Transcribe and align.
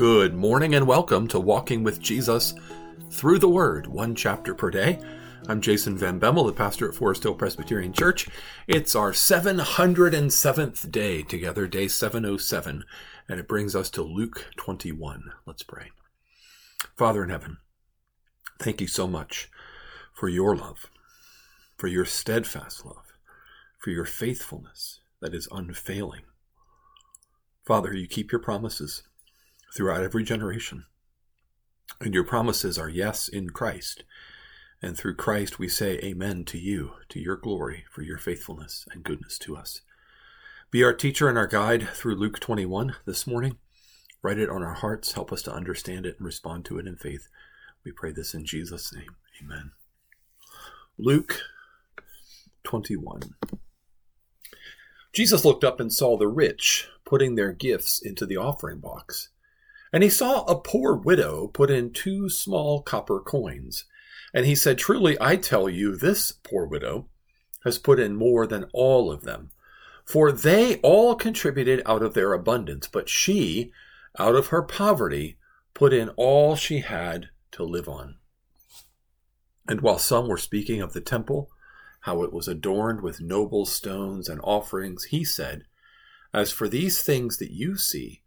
Good 0.00 0.34
morning 0.34 0.74
and 0.74 0.86
welcome 0.86 1.28
to 1.28 1.38
Walking 1.38 1.82
with 1.82 2.00
Jesus 2.00 2.54
Through 3.10 3.38
the 3.38 3.50
Word, 3.50 3.86
one 3.86 4.14
chapter 4.14 4.54
per 4.54 4.70
day. 4.70 4.98
I'm 5.46 5.60
Jason 5.60 5.94
Van 5.94 6.18
Bemmel, 6.18 6.46
the 6.46 6.54
pastor 6.54 6.88
at 6.88 6.94
Forest 6.94 7.24
Hill 7.24 7.34
Presbyterian 7.34 7.92
Church. 7.92 8.26
It's 8.66 8.94
our 8.94 9.12
707th 9.12 10.90
day 10.90 11.22
together, 11.22 11.66
day 11.66 11.86
707, 11.86 12.82
and 13.28 13.40
it 13.40 13.46
brings 13.46 13.76
us 13.76 13.90
to 13.90 14.02
Luke 14.02 14.46
21. 14.56 15.32
Let's 15.44 15.64
pray. 15.64 15.90
Father 16.96 17.22
in 17.22 17.28
heaven, 17.28 17.58
thank 18.58 18.80
you 18.80 18.86
so 18.86 19.06
much 19.06 19.50
for 20.14 20.30
your 20.30 20.56
love, 20.56 20.86
for 21.76 21.88
your 21.88 22.06
steadfast 22.06 22.86
love, 22.86 23.12
for 23.76 23.90
your 23.90 24.06
faithfulness 24.06 25.00
that 25.20 25.34
is 25.34 25.46
unfailing. 25.52 26.22
Father, 27.66 27.92
you 27.92 28.08
keep 28.08 28.32
your 28.32 28.40
promises 28.40 29.02
throughout 29.74 30.02
every 30.02 30.24
generation. 30.24 30.84
And 32.00 32.14
your 32.14 32.24
promises 32.24 32.78
are 32.78 32.88
yes 32.88 33.28
in 33.28 33.50
Christ. 33.50 34.04
And 34.82 34.96
through 34.96 35.16
Christ 35.16 35.58
we 35.58 35.68
say 35.68 35.98
amen 35.98 36.44
to 36.46 36.58
you, 36.58 36.92
to 37.10 37.20
your 37.20 37.36
glory, 37.36 37.84
for 37.90 38.02
your 38.02 38.18
faithfulness 38.18 38.86
and 38.92 39.04
goodness 39.04 39.38
to 39.40 39.56
us. 39.56 39.82
Be 40.70 40.84
our 40.84 40.94
teacher 40.94 41.28
and 41.28 41.36
our 41.36 41.46
guide 41.46 41.88
through 41.88 42.14
Luke 42.14 42.38
21 42.40 42.94
this 43.04 43.26
morning. 43.26 43.58
Write 44.22 44.38
it 44.38 44.48
on 44.48 44.62
our 44.62 44.74
hearts. 44.74 45.12
Help 45.12 45.32
us 45.32 45.42
to 45.42 45.52
understand 45.52 46.06
it 46.06 46.16
and 46.18 46.26
respond 46.26 46.64
to 46.66 46.78
it 46.78 46.86
in 46.86 46.96
faith. 46.96 47.28
We 47.84 47.92
pray 47.92 48.12
this 48.12 48.34
in 48.34 48.44
Jesus' 48.44 48.94
name. 48.94 49.16
Amen. 49.42 49.72
Luke 50.98 51.40
21. 52.64 53.34
Jesus 55.12 55.44
looked 55.44 55.64
up 55.64 55.80
and 55.80 55.92
saw 55.92 56.16
the 56.16 56.28
rich 56.28 56.88
putting 57.04 57.34
their 57.34 57.52
gifts 57.52 58.00
into 58.00 58.24
the 58.24 58.36
offering 58.36 58.78
box. 58.78 59.30
And 59.92 60.02
he 60.02 60.10
saw 60.10 60.44
a 60.44 60.60
poor 60.60 60.94
widow 60.94 61.48
put 61.48 61.70
in 61.70 61.92
two 61.92 62.28
small 62.28 62.82
copper 62.82 63.20
coins. 63.20 63.84
And 64.32 64.46
he 64.46 64.54
said, 64.54 64.78
Truly, 64.78 65.16
I 65.20 65.36
tell 65.36 65.68
you, 65.68 65.96
this 65.96 66.32
poor 66.32 66.66
widow 66.66 67.08
has 67.64 67.78
put 67.78 67.98
in 67.98 68.14
more 68.14 68.46
than 68.46 68.70
all 68.72 69.10
of 69.10 69.22
them. 69.22 69.50
For 70.04 70.32
they 70.32 70.76
all 70.78 71.14
contributed 71.14 71.82
out 71.86 72.02
of 72.02 72.14
their 72.14 72.32
abundance, 72.32 72.88
but 72.88 73.08
she, 73.08 73.72
out 74.18 74.34
of 74.34 74.48
her 74.48 74.62
poverty, 74.62 75.38
put 75.74 75.92
in 75.92 76.08
all 76.10 76.56
she 76.56 76.80
had 76.80 77.28
to 77.52 77.64
live 77.64 77.88
on. 77.88 78.16
And 79.68 79.80
while 79.82 79.98
some 79.98 80.26
were 80.26 80.36
speaking 80.36 80.80
of 80.80 80.94
the 80.94 81.00
temple, 81.00 81.50
how 82.00 82.22
it 82.22 82.32
was 82.32 82.48
adorned 82.48 83.02
with 83.02 83.20
noble 83.20 83.66
stones 83.66 84.28
and 84.28 84.40
offerings, 84.42 85.04
he 85.04 85.22
said, 85.24 85.64
As 86.32 86.50
for 86.50 86.68
these 86.68 87.02
things 87.02 87.36
that 87.36 87.52
you 87.52 87.76
see, 87.76 88.22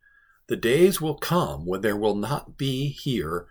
the 0.47 0.55
days 0.55 0.99
will 0.99 1.15
come 1.15 1.65
when 1.65 1.81
there 1.81 1.97
will 1.97 2.15
not 2.15 2.57
be 2.57 2.89
here 2.89 3.47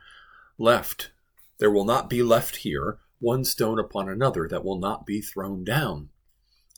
left, 0.58 1.10
there 1.58 1.70
will 1.70 1.84
not 1.84 2.10
be 2.10 2.22
left 2.22 2.56
here 2.56 2.98
one 3.18 3.44
stone 3.44 3.78
upon 3.78 4.08
another 4.08 4.48
that 4.48 4.64
will 4.64 4.78
not 4.78 5.06
be 5.06 5.20
thrown 5.20 5.64
down. 5.64 6.08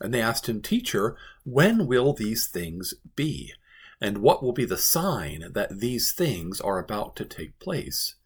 And 0.00 0.12
they 0.12 0.20
asked 0.20 0.48
him, 0.48 0.60
Teacher, 0.60 1.16
when 1.44 1.86
will 1.86 2.12
these 2.12 2.46
things 2.46 2.94
be? 3.16 3.54
And 4.00 4.18
what 4.18 4.42
will 4.42 4.52
be 4.52 4.64
the 4.64 4.76
sign 4.76 5.46
that 5.52 5.80
these 5.80 6.12
things 6.12 6.60
are 6.60 6.78
about 6.78 7.16
to 7.16 7.24
take 7.24 7.58
place? 7.58 8.16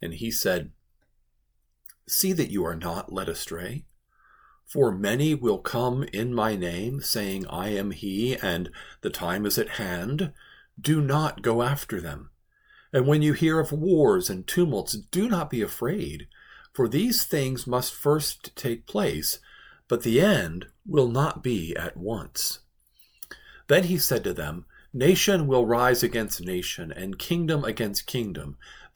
And 0.00 0.14
he 0.14 0.30
said, 0.30 0.70
See 2.06 2.32
that 2.32 2.50
you 2.50 2.64
are 2.64 2.76
not 2.76 3.12
led 3.12 3.28
astray. 3.28 3.84
For 4.66 4.92
many 4.92 5.34
will 5.34 5.58
come 5.58 6.04
in 6.12 6.34
my 6.34 6.54
name, 6.54 7.00
saying, 7.00 7.46
I 7.48 7.70
am 7.70 7.90
he, 7.90 8.36
and 8.36 8.70
the 9.00 9.10
time 9.10 9.46
is 9.46 9.58
at 9.58 9.70
hand 9.70 10.32
do 10.80 11.00
not 11.00 11.42
go 11.42 11.62
after 11.62 12.00
them. 12.00 12.30
And 12.92 13.06
when 13.06 13.22
you 13.22 13.32
hear 13.32 13.60
of 13.60 13.72
wars 13.72 14.30
and 14.30 14.46
tumults, 14.46 14.94
do 14.94 15.28
not 15.28 15.50
be 15.50 15.62
afraid, 15.62 16.26
for 16.72 16.88
these 16.88 17.24
things 17.24 17.66
must 17.66 17.94
first 17.94 18.54
take 18.56 18.86
place, 18.86 19.40
but 19.88 20.02
the 20.02 20.20
end 20.20 20.66
will 20.86 21.08
not 21.08 21.42
be 21.42 21.76
at 21.76 21.96
once. 21.96 22.60
Then 23.66 23.84
he 23.84 23.98
said 23.98 24.24
to 24.24 24.32
them, 24.32 24.64
Nation 24.92 25.46
will 25.46 25.66
rise 25.66 26.02
against 26.02 26.40
nation, 26.40 26.90
and 26.90 27.18
kingdom 27.18 27.62
against 27.64 28.06
kingdom. 28.06 28.56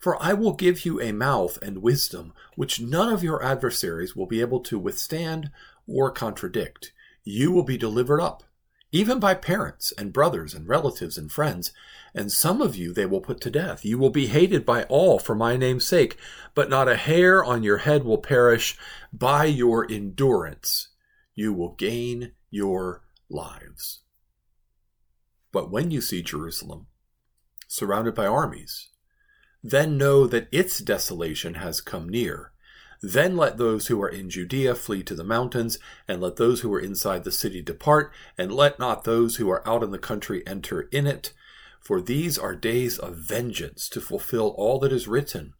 for 0.00 0.20
I 0.20 0.32
will 0.32 0.54
give 0.54 0.84
you 0.84 1.00
a 1.00 1.12
mouth 1.12 1.58
and 1.62 1.82
wisdom 1.82 2.32
which 2.56 2.80
none 2.80 3.12
of 3.12 3.22
your 3.22 3.42
adversaries 3.44 4.16
will 4.16 4.26
be 4.26 4.40
able 4.40 4.60
to 4.60 4.78
withstand 4.78 5.50
or 5.86 6.10
contradict. 6.10 6.92
You 7.22 7.52
will 7.52 7.62
be 7.62 7.78
delivered 7.78 8.20
up 8.20 8.42
even 8.92 9.20
by 9.20 9.34
parents 9.34 9.92
and 9.96 10.12
brothers 10.12 10.54
and 10.54 10.68
relatives 10.68 11.16
and 11.16 11.30
friends. 11.30 11.72
And 12.14 12.32
some 12.32 12.60
of 12.60 12.76
you 12.76 12.92
they 12.92 13.06
will 13.06 13.20
put 13.20 13.40
to 13.42 13.50
death. 13.50 13.84
You 13.84 13.98
will 13.98 14.10
be 14.10 14.26
hated 14.26 14.66
by 14.66 14.84
all 14.84 15.18
for 15.18 15.34
my 15.34 15.56
name's 15.56 15.86
sake, 15.86 16.16
but 16.54 16.68
not 16.68 16.88
a 16.88 16.96
hair 16.96 17.44
on 17.44 17.62
your 17.62 17.78
head 17.78 18.04
will 18.04 18.18
perish. 18.18 18.76
By 19.12 19.44
your 19.44 19.90
endurance, 19.90 20.88
you 21.34 21.52
will 21.52 21.74
gain 21.74 22.32
your 22.50 23.04
lives. 23.28 24.00
But 25.52 25.70
when 25.70 25.90
you 25.90 26.00
see 26.00 26.22
Jerusalem 26.22 26.86
surrounded 27.68 28.14
by 28.14 28.26
armies, 28.26 28.88
then 29.62 29.98
know 29.98 30.26
that 30.26 30.48
its 30.50 30.78
desolation 30.78 31.54
has 31.54 31.80
come 31.80 32.08
near. 32.08 32.52
Then 33.02 33.36
let 33.36 33.56
those 33.56 33.86
who 33.86 34.00
are 34.02 34.08
in 34.08 34.28
Judea 34.28 34.74
flee 34.74 35.02
to 35.04 35.14
the 35.14 35.24
mountains, 35.24 35.78
and 36.06 36.20
let 36.20 36.36
those 36.36 36.60
who 36.60 36.72
are 36.74 36.80
inside 36.80 37.24
the 37.24 37.32
city 37.32 37.62
depart, 37.62 38.12
and 38.36 38.52
let 38.52 38.78
not 38.78 39.04
those 39.04 39.36
who 39.36 39.50
are 39.50 39.66
out 39.66 39.82
in 39.82 39.90
the 39.90 39.98
country 39.98 40.46
enter 40.46 40.82
in 40.92 41.06
it. 41.06 41.32
For 41.80 42.00
these 42.00 42.38
are 42.38 42.54
days 42.54 42.98
of 42.98 43.16
vengeance 43.16 43.88
to 43.90 44.00
fulfill 44.00 44.48
all 44.48 44.78
that 44.80 44.92
is 44.92 45.08
written. 45.08 45.54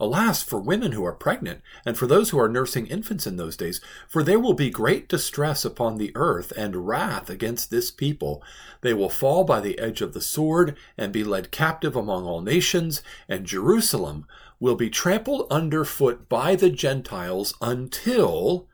Alas, 0.00 0.42
for 0.42 0.58
women 0.58 0.92
who 0.92 1.04
are 1.04 1.12
pregnant, 1.12 1.60
and 1.84 1.96
for 1.96 2.06
those 2.06 2.30
who 2.30 2.40
are 2.40 2.48
nursing 2.48 2.86
infants 2.86 3.26
in 3.26 3.36
those 3.36 3.56
days, 3.56 3.80
for 4.08 4.22
there 4.22 4.40
will 4.40 4.54
be 4.54 4.70
great 4.70 5.08
distress 5.08 5.64
upon 5.64 5.98
the 5.98 6.10
earth, 6.14 6.52
and 6.56 6.88
wrath 6.88 7.28
against 7.28 7.70
this 7.70 7.90
people. 7.90 8.42
They 8.80 8.94
will 8.94 9.10
fall 9.10 9.44
by 9.44 9.60
the 9.60 9.78
edge 9.78 10.00
of 10.00 10.14
the 10.14 10.20
sword, 10.20 10.76
and 10.96 11.12
be 11.12 11.22
led 11.22 11.50
captive 11.50 11.94
among 11.94 12.24
all 12.24 12.40
nations, 12.40 13.02
and 13.28 13.46
Jerusalem 13.46 14.26
will 14.58 14.76
be 14.76 14.90
trampled 14.90 15.46
underfoot 15.50 16.28
by 16.28 16.56
the 16.56 16.70
Gentiles 16.70 17.54
until 17.60 18.68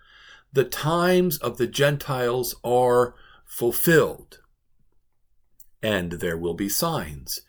the 0.53 0.65
times 0.65 1.39
of 1.39 1.59
the 1.59 1.67
Gentiles 1.67 2.55
are 2.65 3.15
fulfilled. 3.45 4.41
And 5.83 6.13
there 6.13 6.39
will 6.39 6.55
be 6.55 6.69
signs 6.69 7.43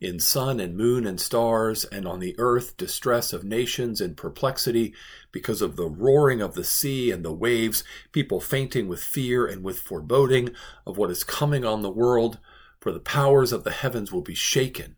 in 0.00 0.20
sun 0.20 0.60
and 0.60 0.76
moon 0.76 1.06
and 1.06 1.20
stars, 1.20 1.84
and 1.86 2.06
on 2.06 2.20
the 2.20 2.34
earth 2.38 2.76
distress 2.76 3.32
of 3.32 3.44
nations 3.44 4.00
and 4.00 4.16
perplexity 4.16 4.94
because 5.32 5.60
of 5.60 5.76
the 5.76 5.88
roaring 5.88 6.40
of 6.40 6.54
the 6.54 6.64
sea 6.64 7.10
and 7.10 7.24
the 7.24 7.32
waves, 7.32 7.84
people 8.12 8.40
fainting 8.40 8.88
with 8.88 9.02
fear 9.02 9.46
and 9.46 9.64
with 9.64 9.78
foreboding 9.78 10.50
of 10.86 10.96
what 10.96 11.10
is 11.10 11.24
coming 11.24 11.64
on 11.64 11.82
the 11.82 11.90
world, 11.90 12.38
for 12.80 12.92
the 12.92 13.00
powers 13.00 13.52
of 13.52 13.64
the 13.64 13.70
heavens 13.70 14.12
will 14.12 14.22
be 14.22 14.34
shaken 14.34 14.96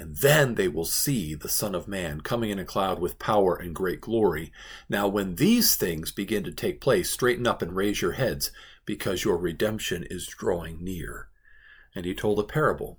and 0.00 0.16
then 0.16 0.54
they 0.54 0.66
will 0.66 0.86
see 0.86 1.34
the 1.34 1.48
Son 1.48 1.74
of 1.74 1.86
Man 1.86 2.22
coming 2.22 2.48
in 2.48 2.58
a 2.58 2.64
cloud 2.64 2.98
with 2.98 3.18
power 3.18 3.54
and 3.54 3.74
great 3.74 4.00
glory. 4.00 4.50
Now, 4.88 5.06
when 5.06 5.34
these 5.34 5.76
things 5.76 6.10
begin 6.10 6.42
to 6.44 6.52
take 6.52 6.80
place, 6.80 7.10
straighten 7.10 7.46
up 7.46 7.60
and 7.60 7.76
raise 7.76 8.00
your 8.00 8.12
heads, 8.12 8.50
because 8.86 9.24
your 9.24 9.36
redemption 9.36 10.06
is 10.08 10.26
drawing 10.26 10.82
near. 10.82 11.28
And 11.94 12.06
he 12.06 12.14
told 12.14 12.38
a 12.38 12.44
parable 12.44 12.98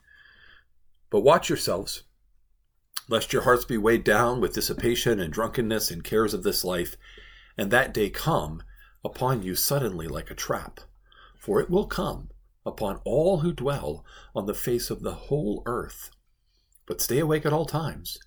But 1.11 1.21
watch 1.21 1.49
yourselves, 1.49 2.03
lest 3.07 3.33
your 3.33 3.43
hearts 3.43 3.65
be 3.65 3.77
weighed 3.77 4.05
down 4.05 4.41
with 4.41 4.53
dissipation 4.53 5.19
and 5.19 5.31
drunkenness 5.31 5.91
and 5.91 6.03
cares 6.03 6.33
of 6.33 6.41
this 6.41 6.63
life, 6.63 6.95
and 7.57 7.69
that 7.69 7.93
day 7.93 8.09
come 8.09 8.63
upon 9.03 9.43
you 9.43 9.53
suddenly 9.53 10.07
like 10.07 10.31
a 10.31 10.35
trap. 10.35 10.79
For 11.37 11.59
it 11.59 11.69
will 11.69 11.85
come 11.85 12.29
upon 12.65 13.01
all 13.03 13.39
who 13.39 13.51
dwell 13.51 14.05
on 14.33 14.45
the 14.45 14.53
face 14.53 14.89
of 14.89 15.01
the 15.01 15.13
whole 15.13 15.63
earth. 15.65 16.11
But 16.85 17.01
stay 17.01 17.19
awake 17.19 17.45
at 17.45 17.53
all 17.53 17.65
times, 17.65 18.17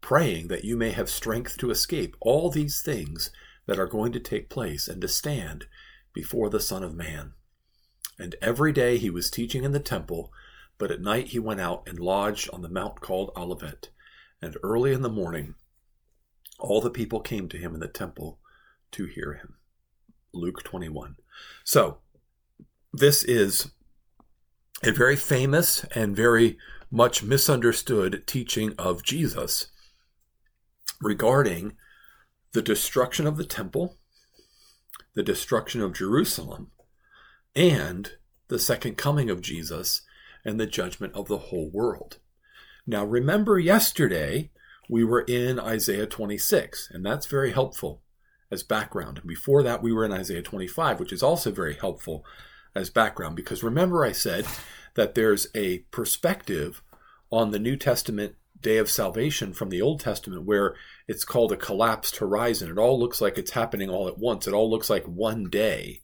praying 0.00 0.48
that 0.48 0.64
you 0.64 0.76
may 0.76 0.90
have 0.90 1.08
strength 1.08 1.56
to 1.58 1.70
escape 1.70 2.16
all 2.20 2.50
these 2.50 2.82
things 2.82 3.30
that 3.66 3.78
are 3.78 3.86
going 3.86 4.12
to 4.12 4.20
take 4.20 4.50
place 4.50 4.88
and 4.88 5.00
to 5.00 5.08
stand 5.08 5.66
before 6.12 6.50
the 6.50 6.60
Son 6.60 6.82
of 6.82 6.94
Man. 6.94 7.32
And 8.18 8.34
every 8.42 8.72
day 8.72 8.98
he 8.98 9.10
was 9.10 9.30
teaching 9.30 9.64
in 9.64 9.72
the 9.72 9.80
temple, 9.80 10.32
but 10.78 10.90
at 10.90 11.00
night 11.00 11.28
he 11.28 11.38
went 11.38 11.60
out 11.60 11.82
and 11.86 11.98
lodged 11.98 12.50
on 12.52 12.62
the 12.62 12.68
mount 12.68 13.00
called 13.00 13.30
Olivet 13.36 13.90
and 14.42 14.56
early 14.62 14.92
in 14.92 15.02
the 15.02 15.08
morning, 15.08 15.54
all 16.58 16.80
the 16.80 16.90
people 16.90 17.20
came 17.20 17.48
to 17.48 17.58
him 17.58 17.74
in 17.74 17.80
the 17.80 17.88
temple 17.88 18.38
to 18.92 19.06
hear 19.06 19.34
him. 19.34 19.54
Luke 20.32 20.62
21. 20.62 21.16
So, 21.64 21.98
this 22.92 23.24
is 23.24 23.70
a 24.82 24.92
very 24.92 25.16
famous 25.16 25.84
and 25.94 26.14
very 26.14 26.58
much 26.90 27.22
misunderstood 27.22 28.24
teaching 28.26 28.74
of 28.78 29.02
Jesus 29.02 29.68
regarding 31.00 31.76
the 32.52 32.62
destruction 32.62 33.26
of 33.26 33.36
the 33.36 33.44
temple, 33.44 33.96
the 35.14 35.22
destruction 35.22 35.82
of 35.82 35.92
Jerusalem, 35.92 36.70
and 37.54 38.12
the 38.48 38.58
second 38.58 38.96
coming 38.96 39.28
of 39.28 39.40
Jesus 39.40 40.02
and 40.46 40.58
the 40.58 40.66
judgment 40.66 41.12
of 41.14 41.26
the 41.28 41.38
whole 41.38 41.68
world. 41.68 42.18
Now, 42.86 43.04
remember 43.04 43.58
yesterday 43.58 44.50
we 44.88 45.02
were 45.04 45.22
in 45.22 45.58
Isaiah 45.58 46.06
26, 46.06 46.90
and 46.92 47.04
that's 47.04 47.26
very 47.26 47.50
helpful 47.50 48.00
as 48.50 48.62
background. 48.62 49.18
And 49.18 49.26
before 49.26 49.64
that, 49.64 49.82
we 49.82 49.92
were 49.92 50.04
in 50.04 50.12
Isaiah 50.12 50.42
25, 50.42 51.00
which 51.00 51.12
is 51.12 51.22
also 51.22 51.50
very 51.50 51.74
helpful 51.74 52.24
as 52.76 52.90
background, 52.90 53.34
because 53.34 53.64
remember 53.64 54.04
I 54.04 54.12
said 54.12 54.46
that 54.94 55.16
there's 55.16 55.48
a 55.54 55.78
perspective 55.90 56.80
on 57.32 57.50
the 57.50 57.58
New 57.58 57.76
Testament 57.76 58.36
day 58.60 58.78
of 58.78 58.88
salvation 58.88 59.52
from 59.52 59.70
the 59.70 59.82
Old 59.82 60.00
Testament 60.00 60.44
where 60.44 60.76
it's 61.08 61.24
called 61.24 61.52
a 61.52 61.56
collapsed 61.56 62.18
horizon. 62.18 62.70
It 62.70 62.78
all 62.78 62.98
looks 62.98 63.20
like 63.20 63.36
it's 63.36 63.50
happening 63.50 63.90
all 63.90 64.06
at 64.06 64.18
once, 64.18 64.46
it 64.46 64.54
all 64.54 64.70
looks 64.70 64.88
like 64.88 65.04
one 65.04 65.50
day. 65.50 66.02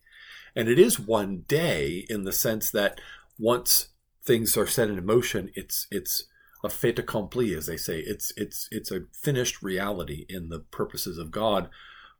And 0.56 0.68
it 0.68 0.78
is 0.78 0.98
one 0.98 1.44
day 1.46 2.04
in 2.10 2.24
the 2.24 2.32
sense 2.32 2.70
that 2.72 3.00
once 3.38 3.88
things 4.24 4.56
are 4.56 4.66
set 4.66 4.88
in 4.88 5.04
motion, 5.04 5.50
it's 5.54 5.86
it's 5.90 6.24
a 6.64 6.68
fait 6.68 6.98
accompli, 6.98 7.54
as 7.54 7.66
they 7.66 7.76
say. 7.76 8.00
It's 8.00 8.32
it's 8.36 8.68
it's 8.70 8.90
a 8.90 9.04
finished 9.12 9.62
reality 9.62 10.26
in 10.28 10.48
the 10.48 10.60
purposes 10.60 11.18
of 11.18 11.30
God 11.30 11.68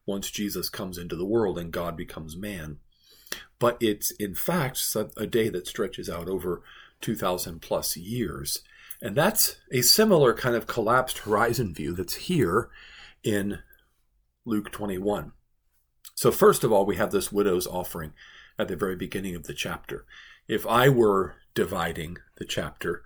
once 0.04 0.30
Jesus 0.30 0.68
comes 0.68 0.98
into 0.98 1.14
the 1.14 1.26
world 1.26 1.58
and 1.58 1.70
God 1.70 1.96
becomes 1.96 2.36
man. 2.36 2.78
But 3.58 3.76
it's 3.80 4.10
in 4.12 4.34
fact 4.34 4.80
a 5.16 5.26
day 5.26 5.48
that 5.48 5.68
stretches 5.68 6.10
out 6.10 6.28
over 6.28 6.62
2,000 7.00 7.60
plus 7.60 7.96
years. 7.96 8.62
And 9.00 9.16
that's 9.16 9.56
a 9.72 9.82
similar 9.82 10.32
kind 10.32 10.54
of 10.54 10.66
collapsed 10.66 11.18
horizon 11.18 11.74
view 11.74 11.92
that's 11.92 12.14
here 12.14 12.70
in 13.24 13.58
Luke 14.44 14.70
21. 14.70 15.32
So, 16.14 16.30
first 16.30 16.62
of 16.62 16.72
all, 16.72 16.86
we 16.86 16.96
have 16.96 17.10
this 17.10 17.32
widow's 17.32 17.66
offering 17.66 18.12
at 18.58 18.68
the 18.68 18.76
very 18.76 18.96
beginning 18.96 19.34
of 19.34 19.44
the 19.44 19.54
chapter. 19.54 20.04
If 20.46 20.66
I 20.66 20.88
were 20.88 21.36
dividing 21.54 22.18
the 22.36 22.44
chapter, 22.44 23.02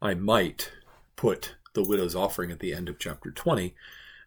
I 0.00 0.14
might 0.14 0.72
put 1.16 1.56
the 1.74 1.84
widow's 1.84 2.14
offering 2.14 2.50
at 2.50 2.60
the 2.60 2.72
end 2.72 2.88
of 2.88 2.98
chapter 2.98 3.30
20 3.30 3.74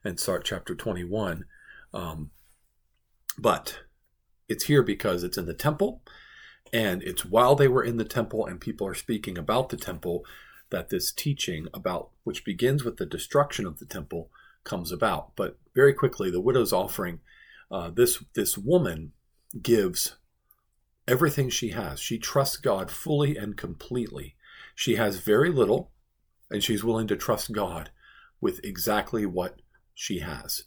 and 0.04 0.20
start 0.20 0.46
chapter 0.46 0.76
21. 0.76 1.46
Um, 1.94 2.32
but 3.38 3.80
it's 4.48 4.66
here 4.66 4.84
because 4.84 5.24
it's 5.24 5.38
in 5.38 5.46
the 5.46 5.54
temple, 5.54 6.02
and 6.74 7.02
it's 7.04 7.26
while 7.26 7.56
they 7.56 7.68
were 7.68 7.84
in 7.84 7.98
the 7.98 8.06
temple 8.06 8.46
and 8.46 8.60
people 8.60 8.86
are 8.88 8.96
speaking 8.96 9.38
about 9.38 9.70
the 9.70 9.78
temple 9.78 10.26
that 10.70 10.90
this 10.90 11.12
teaching 11.12 11.68
about, 11.74 12.10
which 12.24 12.46
begins 12.46 12.84
with 12.84 12.98
the 12.98 13.06
destruction 13.06 13.66
of 13.66 13.80
the 13.80 13.86
temple, 13.86 14.30
comes 14.64 14.92
about. 14.92 15.36
But 15.36 15.58
very 15.74 15.94
quickly, 15.94 16.30
the 16.30 16.42
widow's 16.42 16.74
offering, 16.74 17.22
uh, 17.72 17.90
this 17.90 18.24
this 18.34 18.58
woman 18.58 19.14
gives 19.62 20.16
everything 21.10 21.50
she 21.50 21.70
has. 21.70 22.00
She 22.00 22.18
trusts 22.18 22.58
God 22.58 22.92
fully 22.92 23.36
and 23.36 23.58
completely. 23.58 24.36
She 24.76 24.96
has 24.96 25.18
very 25.18 25.50
little, 25.50 25.92
and 26.50 26.64
she's 26.64 26.84
willing 26.84 27.08
to 27.08 27.18
trust 27.18 27.52
God 27.52 27.90
with 28.40 28.64
exactly 28.64 29.26
what 29.26 29.62
she 29.94 30.20
has. 30.20 30.64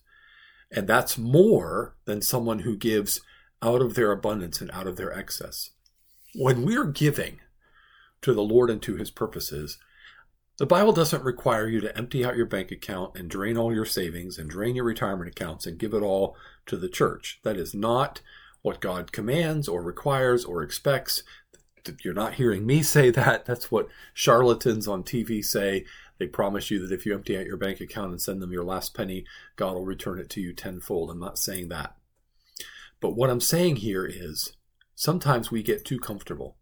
And 0.71 0.89
that's 0.89 1.17
more 1.17 1.97
than 2.05 2.21
someone 2.21 2.61
who 2.61 2.77
gives 2.77 3.21
out 3.63 3.81
of 3.81 3.95
their 3.95 4.11
abundance 4.11 4.61
and 4.61 4.71
out 4.73 4.87
of 4.87 4.97
their 4.97 5.17
excess. 5.17 5.71
When 6.35 6.67
we're 6.67 6.87
giving 6.87 7.41
to 8.23 8.35
the 8.35 8.43
Lord 8.43 8.69
and 8.69 8.83
to 8.83 8.97
his 8.97 9.11
purposes, 9.11 9.79
the 10.59 10.67
Bible 10.67 10.93
doesn't 10.93 11.25
require 11.25 11.69
you 11.69 11.81
to 11.81 11.97
empty 11.97 12.25
out 12.25 12.37
your 12.37 12.47
bank 12.47 12.71
account 12.71 13.17
and 13.17 13.31
drain 13.31 13.57
all 13.57 13.73
your 13.73 13.85
savings 13.85 14.39
and 14.39 14.51
drain 14.51 14.75
your 14.75 14.85
retirement 14.85 15.31
accounts 15.31 15.67
and 15.67 15.79
give 15.79 15.95
it 15.95 16.03
all 16.03 16.37
to 16.67 16.77
the 16.77 16.89
church. 16.89 17.41
That 17.45 17.57
is 17.57 17.75
not 17.75 18.21
what 18.63 18.81
God 18.81 19.13
commands 19.13 19.69
or 19.69 19.83
requires 19.83 20.45
or 20.45 20.63
expects. 20.63 21.23
You're 22.03 22.15
not 22.15 22.35
hearing 22.35 22.65
me 22.65 22.83
say 22.83 23.11
that. 23.11 23.45
That's 23.45 23.71
what 23.71 23.89
charlatans 24.15 24.89
on 24.89 25.03
TV 25.03 25.45
say. 25.45 25.85
They 26.19 26.27
promise 26.29 26.71
you 26.71 26.87
that 26.87 26.95
if 26.95 27.05
you 27.05 27.15
empty 27.15 27.37
out 27.37 27.47
your 27.47 27.57
bank 27.57 27.81
account 27.81 28.13
and 28.13 28.23
send 28.23 28.41
them 28.41 28.53
your 28.53 28.65
last 28.65 28.95
penny, 28.95 29.25
God 29.57 29.75
will 29.75 29.85
return 29.85 30.21
it 30.21 30.31
to 30.31 30.41
you 30.41 30.53
tenfold. 30.53 31.11
I'm 31.11 31.19
not 31.19 31.39
saying 31.39 31.69
that. 31.71 31.97
But 33.01 33.17
what 33.17 33.31
I'm 33.31 33.41
saying 33.41 33.77
here 33.77 34.07
is 34.07 34.53
sometimes 34.95 35.51
we 35.51 35.65
get 35.65 35.85
too 35.85 35.99
comfortable. 35.99 36.57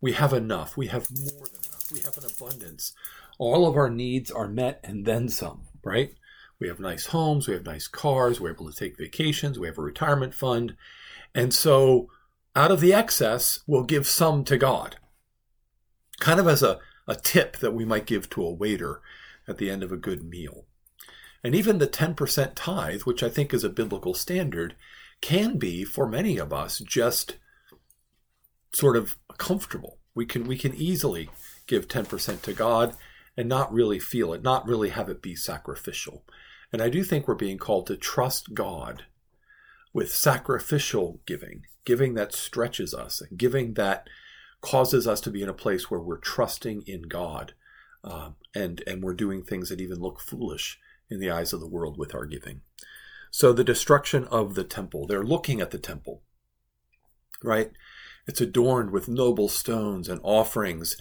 We 0.00 0.12
have 0.12 0.34
enough. 0.34 0.76
We 0.76 0.88
have 0.88 1.08
more 1.10 1.46
than 1.46 1.62
enough. 1.64 1.90
We 1.90 2.00
have 2.00 2.18
an 2.18 2.24
abundance. 2.26 2.92
All 3.38 3.66
of 3.66 3.76
our 3.76 3.88
needs 3.88 4.30
are 4.30 4.48
met 4.48 4.80
and 4.84 5.06
then 5.06 5.30
some, 5.30 5.62
right? 5.82 6.12
We 6.60 6.68
have 6.68 6.80
nice 6.80 7.06
homes, 7.06 7.46
we 7.46 7.54
have 7.54 7.64
nice 7.64 7.86
cars, 7.86 8.40
we're 8.40 8.52
able 8.52 8.70
to 8.70 8.76
take 8.76 8.98
vacations, 8.98 9.58
we 9.58 9.68
have 9.68 9.78
a 9.78 9.82
retirement 9.82 10.34
fund. 10.34 10.76
And 11.34 11.54
so 11.54 12.08
out 12.56 12.72
of 12.72 12.80
the 12.80 12.92
excess, 12.92 13.60
we'll 13.66 13.84
give 13.84 14.06
some 14.06 14.44
to 14.44 14.58
God. 14.58 14.96
Kind 16.18 16.40
of 16.40 16.48
as 16.48 16.62
a, 16.62 16.80
a 17.06 17.14
tip 17.14 17.58
that 17.58 17.74
we 17.74 17.84
might 17.84 18.06
give 18.06 18.28
to 18.30 18.44
a 18.44 18.52
waiter 18.52 19.00
at 19.46 19.58
the 19.58 19.70
end 19.70 19.82
of 19.82 19.92
a 19.92 19.96
good 19.96 20.24
meal. 20.24 20.66
And 21.44 21.54
even 21.54 21.78
the 21.78 21.86
10% 21.86 22.52
tithe, 22.56 23.02
which 23.02 23.22
I 23.22 23.28
think 23.28 23.54
is 23.54 23.62
a 23.62 23.68
biblical 23.68 24.14
standard, 24.14 24.74
can 25.20 25.58
be 25.58 25.84
for 25.84 26.08
many 26.08 26.38
of 26.38 26.52
us 26.52 26.80
just 26.80 27.36
sort 28.72 28.96
of 28.96 29.16
comfortable. 29.38 29.98
We 30.14 30.26
can 30.26 30.46
we 30.46 30.58
can 30.58 30.74
easily 30.74 31.30
give 31.66 31.88
10% 31.88 32.42
to 32.42 32.52
God 32.52 32.96
and 33.36 33.48
not 33.48 33.72
really 33.72 33.98
feel 33.98 34.32
it, 34.32 34.42
not 34.42 34.66
really 34.66 34.88
have 34.88 35.08
it 35.08 35.22
be 35.22 35.36
sacrificial. 35.36 36.24
And 36.72 36.82
I 36.82 36.88
do 36.88 37.02
think 37.02 37.26
we're 37.26 37.34
being 37.34 37.58
called 37.58 37.86
to 37.86 37.96
trust 37.96 38.54
God 38.54 39.04
with 39.92 40.12
sacrificial 40.12 41.20
giving, 41.26 41.62
giving 41.84 42.14
that 42.14 42.34
stretches 42.34 42.92
us, 42.92 43.22
giving 43.36 43.74
that 43.74 44.08
causes 44.60 45.06
us 45.06 45.20
to 45.22 45.30
be 45.30 45.42
in 45.42 45.48
a 45.48 45.54
place 45.54 45.90
where 45.90 46.00
we're 46.00 46.18
trusting 46.18 46.82
in 46.86 47.02
God, 47.02 47.54
um, 48.04 48.36
and 48.54 48.82
and 48.86 49.02
we're 49.02 49.14
doing 49.14 49.42
things 49.42 49.68
that 49.68 49.80
even 49.80 49.98
look 49.98 50.20
foolish 50.20 50.78
in 51.10 51.20
the 51.20 51.30
eyes 51.30 51.52
of 51.52 51.60
the 51.60 51.68
world 51.68 51.96
with 51.96 52.14
our 52.14 52.26
giving. 52.26 52.60
So 53.30 53.52
the 53.52 53.64
destruction 53.64 54.24
of 54.24 54.54
the 54.54 54.64
temple, 54.64 55.06
they're 55.06 55.24
looking 55.24 55.60
at 55.60 55.70
the 55.70 55.78
temple, 55.78 56.22
right? 57.42 57.70
It's 58.26 58.40
adorned 58.40 58.90
with 58.90 59.08
noble 59.08 59.48
stones 59.48 60.08
and 60.08 60.20
offerings, 60.22 60.96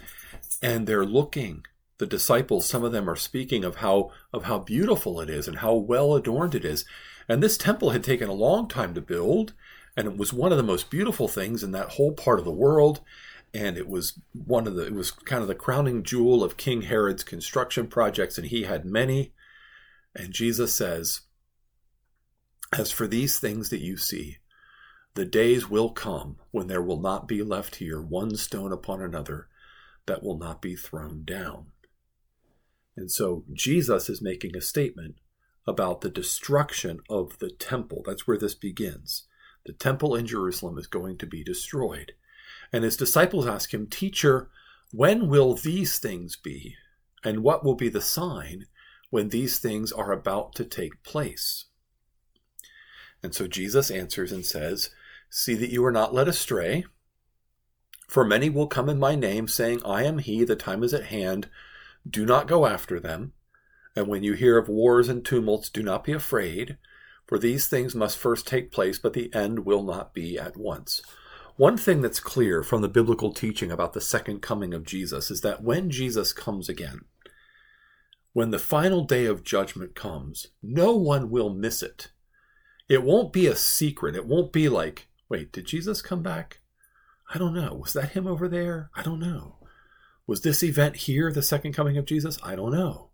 and 0.61 0.87
they're 0.87 1.05
looking 1.05 1.65
the 1.97 2.05
disciples, 2.05 2.67
some 2.67 2.83
of 2.83 2.91
them 2.91 3.09
are 3.09 3.15
speaking 3.15 3.63
of 3.63 3.77
how 3.77 4.11
of 4.31 4.43
how 4.43 4.59
beautiful 4.59 5.19
it 5.19 5.29
is 5.29 5.47
and 5.47 5.57
how 5.57 5.73
well 5.73 6.15
adorned 6.15 6.53
it 6.53 6.63
is. 6.63 6.85
And 7.27 7.41
this 7.41 7.57
temple 7.57 7.89
had 7.89 8.03
taken 8.03 8.29
a 8.29 8.33
long 8.33 8.67
time 8.67 8.93
to 8.93 9.01
build, 9.01 9.53
and 9.95 10.07
it 10.07 10.17
was 10.17 10.31
one 10.31 10.51
of 10.51 10.57
the 10.57 10.63
most 10.63 10.89
beautiful 10.89 11.27
things 11.27 11.63
in 11.63 11.71
that 11.71 11.91
whole 11.91 12.11
part 12.11 12.39
of 12.39 12.45
the 12.45 12.51
world. 12.51 13.01
And 13.53 13.77
it 13.77 13.87
was 13.87 14.19
one 14.33 14.67
of 14.67 14.75
the 14.75 14.85
it 14.85 14.93
was 14.93 15.11
kind 15.11 15.41
of 15.41 15.47
the 15.47 15.55
crowning 15.55 16.03
jewel 16.03 16.43
of 16.43 16.57
King 16.57 16.83
Herod's 16.83 17.23
construction 17.23 17.87
projects, 17.87 18.37
and 18.37 18.47
he 18.47 18.63
had 18.63 18.85
many. 18.85 19.33
And 20.15 20.33
Jesus 20.33 20.75
says, 20.75 21.21
As 22.77 22.91
for 22.91 23.07
these 23.07 23.39
things 23.39 23.69
that 23.69 23.81
you 23.81 23.97
see, 23.97 24.37
the 25.15 25.25
days 25.25 25.67
will 25.67 25.89
come 25.89 26.37
when 26.51 26.67
there 26.67 26.81
will 26.81 26.99
not 26.99 27.27
be 27.27 27.41
left 27.41 27.77
here 27.77 27.99
one 27.99 28.35
stone 28.35 28.71
upon 28.71 29.01
another 29.01 29.47
that 30.05 30.21
will 30.21 30.37
not 30.37 30.61
be 30.61 30.75
thrown 30.75 31.23
down. 31.23 31.67
And 32.97 33.11
so 33.11 33.45
Jesus 33.53 34.09
is 34.09 34.21
making 34.21 34.57
a 34.57 34.61
statement 34.61 35.15
about 35.67 36.01
the 36.01 36.09
destruction 36.09 36.99
of 37.09 37.37
the 37.37 37.51
temple. 37.51 38.01
That's 38.05 38.25
where 38.25 38.37
this 38.37 38.55
begins. 38.55 39.27
The 39.65 39.73
temple 39.73 40.15
in 40.15 40.25
Jerusalem 40.25 40.77
is 40.77 40.87
going 40.87 41.17
to 41.19 41.27
be 41.27 41.43
destroyed. 41.43 42.13
And 42.73 42.83
his 42.83 42.97
disciples 42.97 43.45
ask 43.45 43.73
him, 43.73 43.85
Teacher, 43.87 44.49
when 44.91 45.29
will 45.29 45.53
these 45.53 45.99
things 45.99 46.35
be? 46.35 46.75
And 47.23 47.43
what 47.43 47.63
will 47.63 47.75
be 47.75 47.89
the 47.89 48.01
sign 48.01 48.65
when 49.09 49.29
these 49.29 49.59
things 49.59 49.91
are 49.91 50.11
about 50.11 50.55
to 50.55 50.65
take 50.65 51.03
place? 51.03 51.65
And 53.21 53.35
so 53.35 53.47
Jesus 53.47 53.91
answers 53.91 54.31
and 54.31 54.45
says, 54.45 54.89
See 55.29 55.55
that 55.55 55.69
you 55.69 55.85
are 55.85 55.91
not 55.91 56.13
led 56.13 56.27
astray. 56.27 56.85
For 58.07 58.23
many 58.23 58.49
will 58.49 58.67
come 58.67 58.87
in 58.87 58.99
my 58.99 59.15
name, 59.15 59.47
saying, 59.47 59.81
I 59.85 60.03
am 60.03 60.19
he, 60.19 60.45
the 60.45 60.55
time 60.55 60.81
is 60.83 60.93
at 60.93 61.05
hand. 61.05 61.49
Do 62.07 62.25
not 62.25 62.47
go 62.47 62.65
after 62.65 62.99
them. 62.99 63.33
And 63.95 64.07
when 64.07 64.23
you 64.23 64.33
hear 64.33 64.57
of 64.57 64.69
wars 64.69 65.09
and 65.09 65.25
tumults, 65.25 65.69
do 65.69 65.81
not 65.81 66.03
be 66.03 66.11
afraid, 66.11 66.77
for 67.25 67.39
these 67.39 67.67
things 67.67 67.95
must 67.95 68.17
first 68.17 68.45
take 68.45 68.71
place, 68.71 68.99
but 68.99 69.13
the 69.13 69.33
end 69.33 69.65
will 69.65 69.83
not 69.83 70.13
be 70.13 70.37
at 70.37 70.55
once. 70.55 71.01
One 71.55 71.77
thing 71.77 72.01
that's 72.01 72.19
clear 72.19 72.61
from 72.61 72.81
the 72.81 72.87
biblical 72.87 73.33
teaching 73.33 73.71
about 73.71 73.93
the 73.93 74.01
second 74.01 74.41
coming 74.43 74.75
of 74.75 74.85
Jesus 74.85 75.31
is 75.31 75.41
that 75.41 75.63
when 75.63 75.89
Jesus 75.89 76.31
comes 76.31 76.69
again, 76.69 77.01
when 78.33 78.51
the 78.51 78.59
final 78.59 79.03
day 79.03 79.25
of 79.25 79.43
judgment 79.43 79.95
comes, 79.95 80.49
no 80.61 80.95
one 80.95 81.31
will 81.31 81.49
miss 81.49 81.81
it. 81.81 82.11
It 82.87 83.01
won't 83.01 83.33
be 83.33 83.47
a 83.47 83.55
secret. 83.55 84.15
It 84.15 84.27
won't 84.27 84.53
be 84.53 84.69
like, 84.69 85.07
wait, 85.27 85.51
did 85.51 85.65
Jesus 85.65 86.03
come 86.03 86.21
back? 86.21 86.59
I 87.33 87.39
don't 87.39 87.55
know. 87.55 87.73
Was 87.73 87.93
that 87.93 88.11
him 88.11 88.27
over 88.27 88.47
there? 88.47 88.91
I 88.95 89.01
don't 89.01 89.19
know. 89.19 89.56
Was 90.27 90.41
this 90.41 90.61
event 90.61 90.97
here 90.97 91.31
the 91.31 91.41
second 91.41 91.73
coming 91.73 91.97
of 91.97 92.05
Jesus? 92.05 92.37
I 92.43 92.55
don't 92.55 92.73
know. 92.73 93.09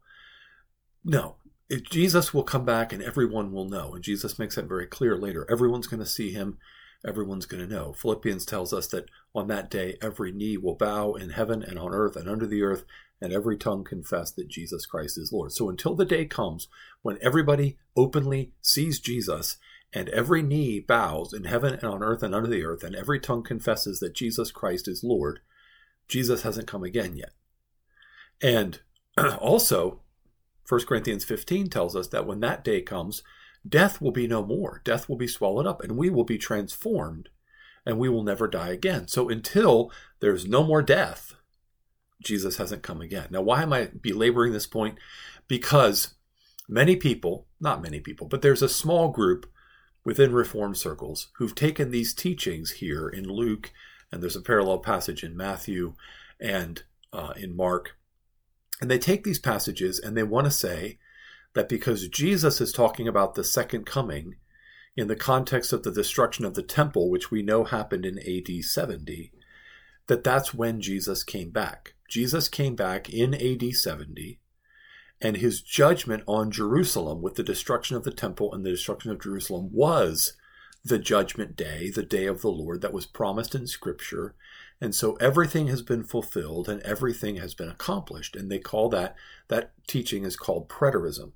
No, 1.05 1.36
it, 1.70 1.89
Jesus 1.89 2.34
will 2.34 2.43
come 2.43 2.65
back 2.65 2.91
and 2.91 3.03
everyone 3.03 3.51
will 3.51 3.70
know. 3.70 3.93
And 3.93 4.03
Jesus 4.03 4.39
makes 4.39 4.55
that 4.55 4.65
very 4.65 4.88
clear 4.88 5.15
later. 5.15 5.48
Everyone's 5.50 5.88
going 5.88 6.00
to 6.00 6.05
see 6.05 6.32
him. 6.32 6.58
Everyone's 7.05 7.46
going 7.46 7.67
to 7.67 7.74
know. 7.74 7.93
Philippians 7.93 8.46
tells 8.46 8.74
us 8.74 8.88
that 8.88 9.10
on 9.36 9.48
that 9.48 9.70
day, 9.70 9.98
every 10.01 10.32
knee 10.32 10.58
will 10.58 10.75
bow 10.75 11.13
in 11.13 11.32
heaven 11.32 11.62
and 11.62 11.77
on 11.77 11.93
earth 11.93 12.15
and 12.15 12.29
under 12.29 12.48
the 12.48 12.63
earth, 12.63 12.86
and 13.20 13.34
every 13.34 13.58
tongue 13.58 13.84
confess 13.84 14.32
that 14.32 14.48
Jesus 14.48 14.86
Christ 14.86 15.17
is 15.17 15.32
Lord. 15.34 15.51
So 15.51 15.70
until 15.70 15.96
the 15.96 16.05
day 16.05 16.25
comes 16.25 16.70
when 17.01 17.17
everybody 17.22 17.77
openly 17.96 18.53
sees 18.62 19.00
Jesus 19.00 19.58
and 19.91 20.08
every 20.10 20.41
knee 20.41 20.79
bows 20.79 21.34
in 21.34 21.43
heaven 21.43 21.74
and 21.74 21.84
on 21.84 22.01
earth 22.01 22.24
and 22.24 22.34
under 22.34 22.50
the 22.50 22.63
earth, 22.63 22.84
and 22.84 22.96
every 22.96 23.20
tongue 23.20 23.43
confesses 23.43 24.00
that 24.00 24.15
Jesus 24.15 24.51
Christ 24.51 24.88
is 24.88 25.03
Lord, 25.03 25.39
Jesus 26.07 26.43
hasn't 26.43 26.67
come 26.67 26.83
again 26.83 27.15
yet. 27.15 27.33
And 28.41 28.81
also, 29.39 30.01
1 30.67 30.86
Corinthians 30.86 31.24
15 31.25 31.69
tells 31.69 31.95
us 31.95 32.07
that 32.10 32.25
when 32.25 32.39
that 32.41 32.63
day 32.63 32.81
comes, 32.81 33.24
death 33.67 34.01
will 34.01 34.12
be 34.12 34.27
no 34.27 34.45
more. 34.45 34.81
Death 34.83 35.07
will 35.07 35.17
be 35.17 35.27
swallowed 35.27 35.67
up, 35.67 35.81
and 35.83 35.98
we 35.98 36.10
will 36.10 36.24
be 36.24 36.38
transformed, 36.38 37.29
and 37.86 37.98
we 37.98 38.10
will 38.10 38.24
never 38.24 38.48
die 38.48 38.69
again. 38.69 39.07
So 39.07 39.29
until 39.29 39.91
there's 40.19 40.45
no 40.45 40.63
more 40.63 40.81
death, 40.81 41.36
Jesus 42.24 42.57
hasn't 42.57 42.83
come 42.83 43.01
again. 43.01 43.27
Now, 43.31 43.41
why 43.41 43.62
am 43.63 43.74
I 43.74 43.89
belaboring 44.00 44.53
this 44.53 44.67
point? 44.67 44.98
Because 45.48 46.15
many 46.67 46.95
people, 46.95 47.48
not 47.60 47.81
many 47.81 48.00
people, 48.00 48.27
but 48.27 48.41
there's 48.41 48.62
a 48.62 48.69
small 48.69 49.10
group 49.10 49.45
within 50.05 50.33
Reformed 50.33 50.77
circles 50.77 51.27
who've 51.38 51.55
taken 51.55 51.91
these 51.91 52.13
teachings 52.13 52.72
here 52.72 53.07
in 53.07 53.25
Luke, 53.25 53.72
and 54.13 54.22
there's 54.22 54.36
a 54.36 54.41
parallel 54.41 54.77
passage 54.77 55.24
in 55.24 55.36
Matthew 55.36 55.96
and 56.39 56.84
uh, 57.12 57.34
in 57.36 57.55
Mark. 57.55 57.98
And 58.79 58.89
they 58.89 59.00
take 59.00 59.24
these 59.24 59.39
passages 59.39 60.00
and 60.00 60.15
they 60.15 60.24
want 60.24 60.46
to 60.46 60.51
say 60.51 61.00
that 61.53 61.67
because 61.67 62.08
Jesus 62.08 62.62
is 62.62 62.72
talking 62.72 63.08
about 63.08 63.34
the 63.34 63.43
second 63.43 63.86
coming 63.86 64.36
in 64.96 65.08
the 65.08 65.15
context 65.15 65.74
of 65.74 65.82
the 65.82 65.91
destruction 65.91 66.46
of 66.46 66.53
the 66.53 66.62
temple, 66.62 67.10
which 67.10 67.32
we 67.32 67.41
know 67.41 67.63
happened 67.63 68.05
in 68.05 68.20
AD 68.20 68.63
70, 68.63 69.32
that 70.05 70.24
that's 70.24 70.53
when 70.53 70.79
Jesus 70.79 71.24
came 71.24 71.50
back. 71.50 71.96
Jesus 72.08 72.48
came 72.48 72.75
back 72.75 73.10
in 73.10 73.34
AD 73.34 73.74
70 73.74 74.39
and 75.22 75.38
his 75.38 75.62
judgment 75.62 76.22
on 76.27 76.51
Jerusalem 76.51 77.24
with 77.24 77.36
the 77.36 77.43
destruction 77.43 77.96
of 77.96 78.03
the 78.03 78.12
temple 78.12 78.53
and 78.53 78.63
the 78.63 78.72
destruction 78.72 79.10
of 79.10 79.22
Jerusalem 79.22 79.70
was 79.72 80.34
the 80.83 80.99
judgment 80.99 81.55
day, 81.55 81.89
the 81.89 82.03
day 82.03 82.25
of 82.25 82.41
the 82.41 82.51
Lord 82.51 82.81
that 82.81 82.93
was 82.93 83.05
promised 83.05 83.55
in 83.55 83.67
Scripture. 83.67 84.35
And 84.81 84.93
so 84.93 85.13
everything 85.15 85.67
has 85.67 85.81
been 85.81 86.03
fulfilled 86.03 86.67
and 86.67 86.81
everything 86.81 87.37
has 87.37 87.53
been 87.53 87.69
accomplished. 87.69 88.35
And 88.35 88.51
they 88.51 88.59
call 88.59 88.89
that, 88.89 89.15
that 89.47 89.71
teaching 89.87 90.25
is 90.25 90.35
called 90.35 90.67
preterism. 90.67 91.31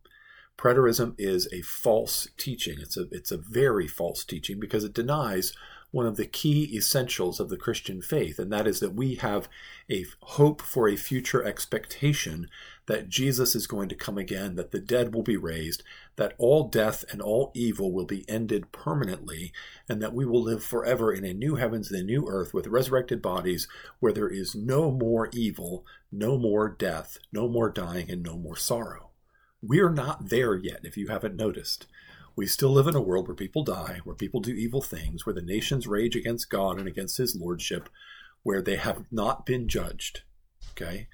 Preterism 0.58 1.14
is 1.18 1.48
a 1.54 1.62
false 1.62 2.28
teaching. 2.36 2.78
It's 2.82 2.98
a, 2.98 3.06
it's 3.12 3.32
a 3.32 3.38
very 3.38 3.88
false 3.88 4.26
teaching 4.26 4.60
because 4.60 4.84
it 4.84 4.94
denies 4.94 5.54
one 5.92 6.06
of 6.06 6.18
the 6.18 6.26
key 6.26 6.76
essentials 6.76 7.40
of 7.40 7.50
the 7.50 7.58
Christian 7.58 8.02
faith, 8.02 8.40
and 8.40 8.52
that 8.52 8.68
is 8.68 8.80
that 8.82 8.94
we 8.94 9.16
have 9.16 9.48
a 9.90 10.06
hope 10.22 10.62
for 10.62 10.88
a 10.88 10.98
future 10.98 11.44
expectation 11.44 12.50
that 12.88 13.10
Jesus 13.10 13.54
is 13.54 13.68
going 13.68 13.90
to 13.90 13.96
come 13.96 14.18
again, 14.18 14.56
that 14.56 14.72
the 14.72 14.80
dead 14.80 15.14
will 15.14 15.22
be 15.22 15.38
raised, 15.38 15.84
that 16.16 16.34
all 16.38 16.70
death 16.70 17.04
and 17.12 17.22
all 17.22 17.52
evil 17.54 17.92
will 17.92 18.06
be 18.06 18.28
ended 18.30 18.72
permanently, 18.72 19.52
and 19.88 20.02
that 20.02 20.14
we 20.14 20.26
will 20.26 20.42
live 20.42 20.64
forever 20.64 21.12
in 21.12 21.26
a 21.26 21.34
new 21.34 21.56
heavens 21.56 21.92
and 21.92 22.00
a 22.00 22.04
new 22.04 22.28
earth 22.28 22.54
with 22.54 22.68
resurrected 22.68 23.22
bodies 23.22 23.68
where 24.00 24.14
there 24.14 24.30
is 24.30 24.56
no 24.56 24.90
more 24.90 25.30
evil, 25.34 25.86
no 26.12 26.38
more 26.38 26.70
death, 26.70 27.18
no 27.32 27.50
more 27.50 27.70
dying, 27.70 28.10
and 28.10 28.24
no 28.24 28.38
more 28.38 28.56
sorrow. 28.56 29.12
We're 29.62 29.92
not 29.92 30.30
there 30.30 30.56
yet, 30.56 30.80
if 30.84 30.96
you 30.96 31.08
haven't 31.08 31.36
noticed. 31.36 31.88
We 32.38 32.48
still 32.48 32.70
live 32.70 32.88
in 32.88 32.96
a 32.96 33.02
world 33.02 33.28
where 33.28 33.36
people 33.36 33.64
die, 33.64 34.00
where 34.06 34.16
people 34.16 34.40
do 34.40 34.54
evil 34.54 34.82
things, 34.82 35.26
where 35.26 35.34
the 35.34 35.42
nations 35.42 35.88
rage 35.88 36.16
against 36.16 36.50
God 36.50 36.78
and 36.78 36.88
against 36.88 37.18
his 37.18 37.36
lordship, 37.36 37.90
where 38.44 38.62
they 38.62 38.78
have 38.78 39.06
not 39.12 39.46
been 39.46 39.68
judged. 39.68 40.22
Okay? 40.72 41.08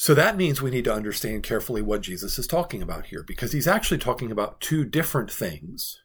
So 0.00 0.14
that 0.14 0.38
means 0.38 0.62
we 0.62 0.70
need 0.70 0.84
to 0.84 0.94
understand 0.94 1.42
carefully 1.42 1.82
what 1.82 2.00
Jesus 2.00 2.38
is 2.38 2.46
talking 2.46 2.80
about 2.80 3.08
here, 3.08 3.22
because 3.22 3.52
he's 3.52 3.66
actually 3.68 3.98
talking 3.98 4.32
about 4.32 4.58
two 4.58 4.82
different 4.82 5.30
things. 5.30 6.02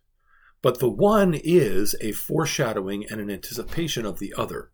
But 0.62 0.82
the 0.82 0.90
one 0.90 1.34
is 1.34 1.96
a 2.02 2.12
foreshadowing 2.12 3.06
and 3.10 3.22
an 3.22 3.32
anticipation 3.32 4.06
of 4.06 4.20
the 4.20 4.34
other. 4.38 4.70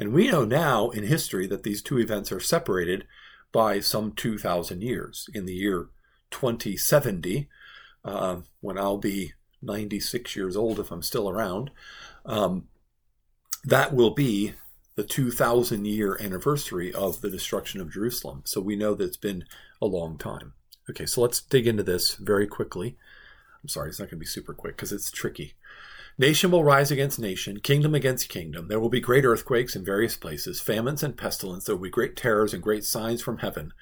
And 0.00 0.12
we 0.12 0.28
know 0.32 0.44
now 0.44 0.90
in 0.90 1.04
history 1.04 1.46
that 1.46 1.62
these 1.62 1.80
two 1.80 2.00
events 2.00 2.32
are 2.32 2.40
separated 2.40 3.06
by 3.52 3.78
some 3.78 4.10
2,000 4.10 4.82
years. 4.82 5.28
In 5.32 5.46
the 5.46 5.54
year 5.54 5.90
2070, 6.32 7.48
uh, 8.04 8.38
when 8.60 8.76
I'll 8.76 8.98
be 8.98 9.34
96 9.62 10.34
years 10.34 10.56
old 10.56 10.80
if 10.80 10.90
I'm 10.90 11.02
still 11.02 11.30
around. 11.30 11.70
Um, 12.26 12.64
that 13.62 13.94
will 13.94 14.12
be 14.12 14.54
the 14.98 15.04
2,000 15.04 15.84
year 15.84 16.18
anniversary 16.20 16.92
of 16.92 17.20
the 17.20 17.30
destruction 17.30 17.80
of 17.80 17.92
Jerusalem. 17.92 18.42
So 18.44 18.60
we 18.60 18.74
know 18.74 18.94
that 18.94 19.04
it's 19.04 19.16
been 19.16 19.44
a 19.80 19.86
long 19.86 20.18
time. 20.18 20.54
Okay, 20.90 21.06
so 21.06 21.20
let's 21.20 21.40
dig 21.40 21.68
into 21.68 21.84
this 21.84 22.16
very 22.16 22.48
quickly. 22.48 22.96
I'm 23.62 23.68
sorry, 23.68 23.90
it's 23.90 24.00
not 24.00 24.06
going 24.06 24.18
to 24.18 24.24
be 24.24 24.26
super 24.26 24.52
quick 24.52 24.74
because 24.74 24.90
it's 24.90 25.12
tricky. 25.12 25.54
Nation 26.18 26.50
will 26.50 26.64
rise 26.64 26.90
against 26.90 27.20
nation, 27.20 27.60
kingdom 27.60 27.94
against 27.94 28.28
kingdom. 28.28 28.66
There 28.66 28.80
will 28.80 28.88
be 28.88 29.00
great 29.00 29.24
earthquakes 29.24 29.76
in 29.76 29.84
various 29.84 30.16
places, 30.16 30.60
famines 30.60 31.04
and 31.04 31.16
pestilence. 31.16 31.66
There 31.66 31.76
will 31.76 31.84
be 31.84 31.90
great 31.90 32.16
terrors 32.16 32.52
and 32.52 32.60
great 32.60 32.82
signs 32.82 33.22
from 33.22 33.38
heaven. 33.38 33.72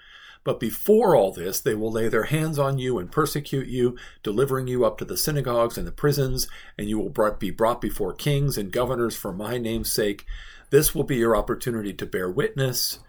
But 0.47 0.61
before 0.61 1.17
all 1.17 1.33
this, 1.33 1.61
they 1.61 1.75
will 1.75 1.91
lay 1.91 2.07
their 2.07 2.27
hands 2.27 2.57
on 2.57 2.79
you 2.79 3.01
and 3.01 3.11
persecute 3.11 3.67
you, 3.67 3.97
delivering 4.23 4.69
you 4.69 4.85
up 4.85 4.97
to 4.99 5.05
the 5.05 5.17
synagogues 5.17 5.77
and 5.77 5.85
the 5.85 5.91
prisons, 5.91 6.47
and 6.79 6.89
you 6.89 7.01
will 7.01 7.33
be 7.33 7.51
brought 7.51 7.81
before 7.81 8.15
kings 8.15 8.57
and 8.57 8.71
governors 8.71 9.17
for 9.17 9.33
my 9.33 9.59
name's 9.59 9.91
sake. 9.91 10.25
This 10.71 10.95
will 10.95 11.03
be 11.03 11.17
your 11.17 11.37
opportunity 11.37 11.93
to 11.95 12.07
bear 12.07 12.31
witness, 12.31 13.01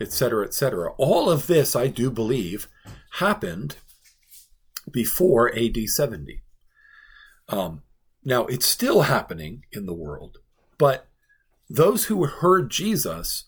etc., 0.00 0.44
etc. 0.44 0.92
All 0.96 1.28
of 1.28 1.48
this, 1.48 1.74
I 1.74 1.88
do 1.88 2.12
believe, 2.12 2.68
happened 3.14 3.78
before 4.88 5.52
AD 5.52 5.76
70. 5.88 6.42
Um, 7.48 7.82
now, 8.24 8.46
it's 8.46 8.66
still 8.66 9.02
happening 9.02 9.64
in 9.72 9.86
the 9.86 9.92
world, 9.92 10.38
but 10.78 11.08
those 11.68 12.04
who 12.04 12.24
heard 12.26 12.70
Jesus 12.70 13.46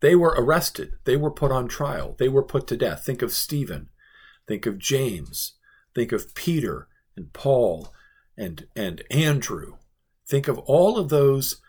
they 0.00 0.14
were 0.14 0.34
arrested. 0.36 0.94
They 1.04 1.16
were 1.16 1.30
put 1.30 1.52
on 1.52 1.68
trial. 1.68 2.16
They 2.18 2.28
were 2.28 2.42
put 2.42 2.66
to 2.68 2.76
death. 2.76 3.04
Think 3.04 3.22
of 3.22 3.32
Stephen. 3.32 3.88
Think 4.48 4.66
of 4.66 4.78
James. 4.78 5.54
Think 5.94 6.12
of 6.12 6.34
Peter 6.34 6.88
and 7.16 7.32
Paul 7.32 7.92
and, 8.36 8.66
and 8.74 9.02
Andrew. 9.10 9.76
Think 10.26 10.48
of 10.48 10.58
all 10.60 10.98
of 10.98 11.08
those 11.08 11.60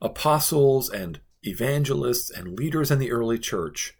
apostles 0.00 0.88
and 0.88 1.20
evangelists 1.42 2.30
and 2.30 2.56
leaders 2.58 2.90
in 2.90 2.98
the 2.98 3.10
early 3.10 3.38
church 3.38 3.96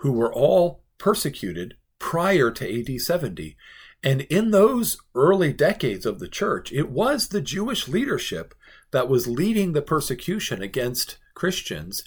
who 0.00 0.12
were 0.12 0.32
all 0.32 0.82
persecuted 0.98 1.74
prior 1.98 2.50
to 2.50 2.80
AD 2.80 3.00
70. 3.00 3.56
And 4.02 4.22
in 4.22 4.50
those 4.50 4.98
early 5.14 5.52
decades 5.52 6.04
of 6.04 6.18
the 6.18 6.28
church, 6.28 6.72
it 6.72 6.90
was 6.90 7.28
the 7.28 7.40
Jewish 7.40 7.88
leadership 7.88 8.54
that 8.90 9.08
was 9.08 9.26
leading 9.26 9.72
the 9.72 9.82
persecution 9.82 10.62
against 10.62 11.18
Christians 11.34 12.04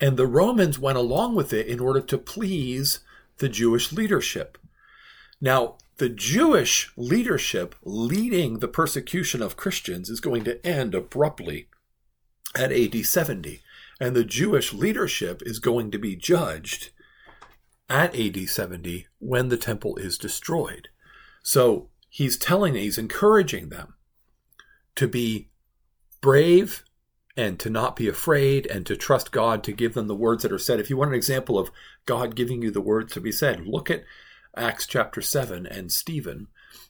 and 0.00 0.16
the 0.16 0.26
Romans 0.26 0.78
went 0.78 0.98
along 0.98 1.34
with 1.34 1.52
it 1.52 1.66
in 1.66 1.80
order 1.80 2.00
to 2.00 2.18
please 2.18 3.00
the 3.38 3.48
Jewish 3.48 3.92
leadership. 3.92 4.58
Now, 5.40 5.76
the 5.98 6.08
Jewish 6.08 6.92
leadership 6.96 7.74
leading 7.82 8.58
the 8.58 8.68
persecution 8.68 9.42
of 9.42 9.56
Christians 9.56 10.08
is 10.08 10.20
going 10.20 10.44
to 10.44 10.64
end 10.64 10.94
abruptly 10.94 11.68
at 12.54 12.72
AD 12.72 13.04
70. 13.04 13.62
And 14.00 14.14
the 14.14 14.24
Jewish 14.24 14.72
leadership 14.72 15.42
is 15.44 15.58
going 15.58 15.90
to 15.90 15.98
be 15.98 16.14
judged 16.14 16.90
at 17.88 18.14
AD 18.14 18.48
70 18.48 19.06
when 19.18 19.48
the 19.48 19.56
temple 19.56 19.96
is 19.96 20.18
destroyed. 20.18 20.88
So 21.42 21.88
he's 22.08 22.36
telling, 22.36 22.74
he's 22.74 22.98
encouraging 22.98 23.70
them 23.70 23.94
to 24.94 25.08
be 25.08 25.48
brave 26.20 26.84
and 27.38 27.60
to 27.60 27.70
not 27.70 27.94
be 27.94 28.08
afraid 28.08 28.66
and 28.66 28.84
to 28.84 28.96
trust 28.96 29.30
God 29.30 29.62
to 29.62 29.72
give 29.72 29.94
them 29.94 30.08
the 30.08 30.14
words 30.16 30.42
that 30.42 30.50
are 30.50 30.58
said. 30.58 30.80
If 30.80 30.90
you 30.90 30.96
want 30.96 31.12
an 31.12 31.16
example 31.16 31.56
of 31.56 31.70
God 32.04 32.34
giving 32.34 32.62
you 32.62 32.72
the 32.72 32.80
words 32.80 33.12
to 33.12 33.20
be 33.20 33.30
said, 33.30 33.64
look 33.64 33.88
at 33.92 34.02
Acts 34.56 34.88
chapter 34.88 35.22
7 35.22 35.64
and 35.64 35.92
Stephen, 35.92 36.48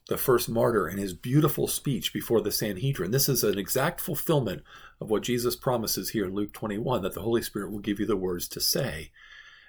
the 0.08 0.16
first 0.16 0.48
martyr, 0.48 0.88
in 0.88 0.96
his 0.96 1.12
beautiful 1.12 1.68
speech 1.68 2.14
before 2.14 2.40
the 2.40 2.50
Sanhedrin. 2.50 3.10
This 3.10 3.28
is 3.28 3.44
an 3.44 3.58
exact 3.58 4.00
fulfillment 4.00 4.62
of 5.02 5.10
what 5.10 5.22
Jesus 5.22 5.54
promises 5.54 6.10
here 6.10 6.24
in 6.24 6.34
Luke 6.34 6.54
21 6.54 7.02
that 7.02 7.12
the 7.12 7.20
Holy 7.20 7.42
Spirit 7.42 7.70
will 7.70 7.78
give 7.80 8.00
you 8.00 8.06
the 8.06 8.16
words 8.16 8.48
to 8.48 8.60
say. 8.60 9.10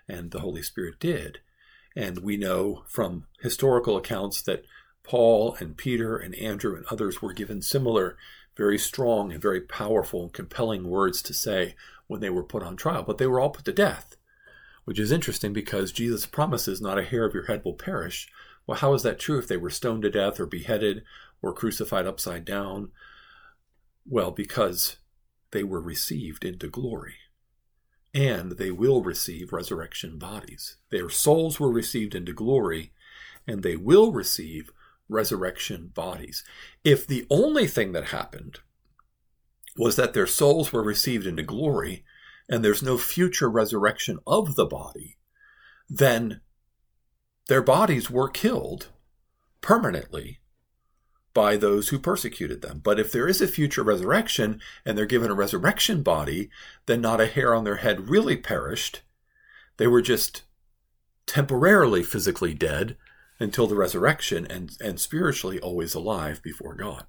And 0.07 0.31
the 0.31 0.39
Holy 0.39 0.63
Spirit 0.63 0.97
did. 0.97 1.39
And 1.93 2.19
we 2.19 2.37
know 2.37 2.83
from 2.87 3.25
historical 3.41 3.97
accounts 3.97 4.41
that 4.43 4.63
Paul 5.03 5.57
and 5.59 5.75
Peter 5.75 6.15
and 6.15 6.33
Andrew 6.35 6.77
and 6.77 6.85
others 6.89 7.21
were 7.21 7.33
given 7.33 7.61
similar, 7.61 8.15
very 8.59 8.77
strong 8.77 9.31
and 9.31 9.41
very 9.41 9.61
powerful 9.61 10.21
and 10.21 10.33
compelling 10.33 10.83
words 10.83 11.21
to 11.21 11.33
say 11.33 11.75
when 12.07 12.19
they 12.19 12.29
were 12.29 12.43
put 12.43 12.61
on 12.61 12.75
trial. 12.75 13.03
But 13.03 13.17
they 13.17 13.25
were 13.25 13.39
all 13.39 13.51
put 13.51 13.63
to 13.65 13.71
death, 13.71 14.17
which 14.83 14.99
is 14.99 15.13
interesting 15.13 15.53
because 15.53 15.93
Jesus 15.93 16.25
promises 16.25 16.81
not 16.81 16.99
a 16.99 17.05
hair 17.05 17.23
of 17.23 17.33
your 17.33 17.45
head 17.45 17.63
will 17.63 17.73
perish. 17.73 18.27
Well, 18.67 18.77
how 18.77 18.93
is 18.93 19.03
that 19.03 19.17
true 19.17 19.39
if 19.39 19.47
they 19.47 19.55
were 19.55 19.69
stoned 19.69 20.01
to 20.01 20.09
death 20.09 20.41
or 20.41 20.45
beheaded 20.45 21.03
or 21.41 21.53
crucified 21.53 22.05
upside 22.05 22.43
down? 22.43 22.91
Well, 24.05 24.31
because 24.31 24.97
they 25.51 25.63
were 25.63 25.79
received 25.79 26.43
into 26.43 26.67
glory. 26.67 27.15
And 28.13 28.57
they 28.57 28.71
will 28.71 29.01
receive 29.01 29.53
resurrection 29.53 30.19
bodies. 30.19 30.75
Their 30.89 31.09
souls 31.09 31.61
were 31.61 31.71
received 31.71 32.13
into 32.13 32.33
glory, 32.33 32.91
and 33.47 33.63
they 33.63 33.77
will 33.77 34.11
receive 34.11 34.73
resurrection 35.09 35.91
bodies. 35.93 36.43
If 36.83 37.05
the 37.05 37.25
only 37.29 37.67
thing 37.67 37.91
that 37.91 38.05
happened 38.05 38.59
was 39.77 39.95
that 39.95 40.13
their 40.13 40.27
souls 40.27 40.71
were 40.71 40.83
received 40.83 41.25
into 41.25 41.43
glory 41.43 42.05
and 42.47 42.63
there's 42.63 42.83
no 42.83 42.97
future 42.97 43.49
resurrection 43.49 44.19
of 44.25 44.55
the 44.55 44.65
body, 44.65 45.17
then 45.89 46.41
their 47.47 47.61
bodies 47.61 48.09
were 48.09 48.29
killed 48.29 48.89
permanently 49.61 50.39
by 51.33 51.57
those 51.57 51.89
who 51.89 51.99
persecuted 51.99 52.61
them. 52.61 52.81
But 52.83 52.99
if 52.99 53.11
there 53.11 53.27
is 53.27 53.41
a 53.41 53.47
future 53.47 53.83
resurrection 53.83 54.59
and 54.85 54.97
they're 54.97 55.05
given 55.05 55.31
a 55.31 55.35
resurrection 55.35 56.03
body, 56.03 56.49
then 56.85 57.01
not 57.01 57.21
a 57.21 57.27
hair 57.27 57.53
on 57.53 57.63
their 57.63 57.77
head 57.77 58.09
really 58.09 58.35
perished. 58.35 59.01
They 59.77 59.87
were 59.87 60.01
just 60.01 60.43
temporarily 61.25 62.03
physically 62.03 62.53
dead 62.53 62.97
until 63.39 63.67
the 63.67 63.75
resurrection 63.75 64.45
and, 64.49 64.75
and 64.81 64.99
spiritually 64.99 65.59
always 65.59 65.93
alive 65.93 66.41
before 66.43 66.75
God. 66.75 67.05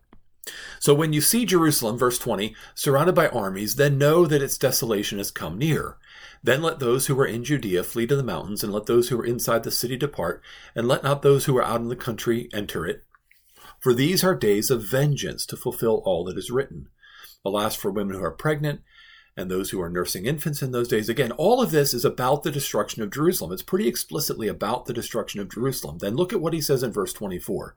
So 0.78 0.94
when 0.94 1.12
you 1.12 1.20
see 1.20 1.44
Jerusalem, 1.44 1.98
verse 1.98 2.18
20, 2.18 2.54
surrounded 2.74 3.14
by 3.14 3.28
armies, 3.28 3.76
then 3.76 3.98
know 3.98 4.26
that 4.26 4.42
its 4.42 4.56
desolation 4.56 5.18
has 5.18 5.30
come 5.30 5.58
near. 5.58 5.96
Then 6.42 6.62
let 6.62 6.78
those 6.78 7.06
who 7.06 7.18
are 7.20 7.26
in 7.26 7.44
Judea 7.44 7.84
flee 7.84 8.06
to 8.06 8.16
the 8.16 8.22
mountains, 8.22 8.64
and 8.64 8.72
let 8.72 8.86
those 8.86 9.08
who 9.08 9.20
are 9.20 9.26
inside 9.26 9.62
the 9.62 9.70
city 9.70 9.96
depart, 9.96 10.42
and 10.74 10.88
let 10.88 11.02
not 11.02 11.22
those 11.22 11.44
who 11.44 11.56
are 11.58 11.64
out 11.64 11.80
in 11.80 11.88
the 11.88 11.96
country 11.96 12.48
enter 12.52 12.86
it. 12.86 13.04
For 13.78 13.92
these 13.92 14.24
are 14.24 14.34
days 14.34 14.70
of 14.70 14.82
vengeance 14.82 15.44
to 15.46 15.56
fulfill 15.56 16.02
all 16.04 16.24
that 16.24 16.38
is 16.38 16.50
written. 16.50 16.88
Alas 17.44 17.74
for 17.74 17.90
women 17.90 18.16
who 18.16 18.24
are 18.24 18.30
pregnant 18.30 18.80
and 19.36 19.50
those 19.50 19.70
who 19.70 19.80
are 19.80 19.90
nursing 19.90 20.26
infants 20.26 20.62
in 20.62 20.72
those 20.72 20.88
days. 20.88 21.08
Again, 21.08 21.32
all 21.32 21.62
of 21.62 21.70
this 21.70 21.94
is 21.94 22.04
about 22.04 22.42
the 22.42 22.50
destruction 22.50 23.02
of 23.02 23.10
Jerusalem. 23.10 23.52
It's 23.52 23.62
pretty 23.62 23.88
explicitly 23.88 24.48
about 24.48 24.86
the 24.86 24.92
destruction 24.92 25.40
of 25.40 25.50
Jerusalem. 25.50 25.98
Then 25.98 26.16
look 26.16 26.32
at 26.32 26.40
what 26.40 26.52
he 26.52 26.60
says 26.60 26.82
in 26.82 26.92
verse 26.92 27.12
24 27.12 27.74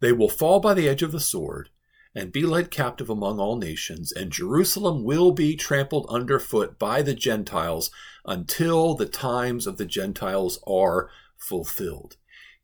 They 0.00 0.12
will 0.12 0.28
fall 0.28 0.60
by 0.60 0.74
the 0.74 0.88
edge 0.88 1.02
of 1.02 1.12
the 1.12 1.20
sword 1.20 1.70
and 2.14 2.32
be 2.32 2.42
led 2.42 2.70
captive 2.70 3.08
among 3.08 3.38
all 3.38 3.56
nations, 3.56 4.12
and 4.12 4.30
Jerusalem 4.30 5.02
will 5.02 5.32
be 5.32 5.56
trampled 5.56 6.06
underfoot 6.10 6.78
by 6.78 7.00
the 7.00 7.14
Gentiles 7.14 7.90
until 8.26 8.94
the 8.94 9.06
times 9.06 9.66
of 9.66 9.78
the 9.78 9.86
Gentiles 9.86 10.58
are 10.66 11.08
fulfilled. 11.38 12.16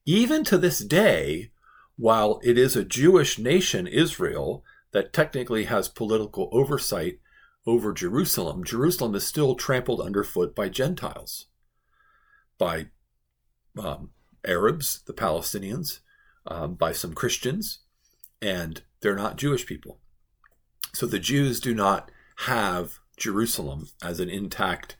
Even 0.05 0.45
to 0.45 0.59
this 0.59 0.81
day, 0.81 1.51
while 1.97 2.41
it 2.45 2.59
is 2.59 2.77
a 2.77 2.85
Jewish 2.85 3.39
nation, 3.39 3.87
Israel, 3.87 4.65
that 4.93 5.13
technically 5.13 5.65
has 5.65 5.89
political 5.89 6.49
oversight 6.53 7.19
over 7.69 7.93
Jerusalem, 7.93 8.65
Jerusalem 8.65 9.15
is 9.15 9.27
still 9.27 9.55
trampled 9.55 10.01
underfoot 10.01 10.55
by 10.55 10.71
Gentiles, 10.71 11.49
by 12.57 12.87
um, 13.79 14.11
Arabs, 14.47 15.03
the 15.07 15.13
Palestinians, 15.13 16.01
um, 16.47 16.77
by 16.77 16.93
some 16.93 17.13
Christians, 17.13 17.81
and 18.41 18.81
they're 19.03 19.15
not 19.15 19.37
Jewish 19.37 19.67
people. 19.67 20.01
So 20.95 21.05
the 21.05 21.19
Jews 21.19 21.61
do 21.61 21.75
not 21.75 22.11
have 22.47 23.01
Jerusalem 23.19 23.89
as 24.03 24.19
an 24.19 24.31
intact 24.31 24.97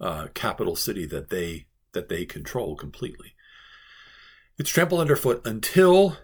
uh, 0.00 0.28
capital 0.32 0.74
city 0.74 1.04
that 1.06 1.28
they 1.28 1.66
that 1.92 2.08
they 2.08 2.24
control 2.24 2.76
completely. 2.76 3.34
It's 4.58 4.70
trampled 4.70 5.02
underfoot 5.02 5.42
until 5.44 6.16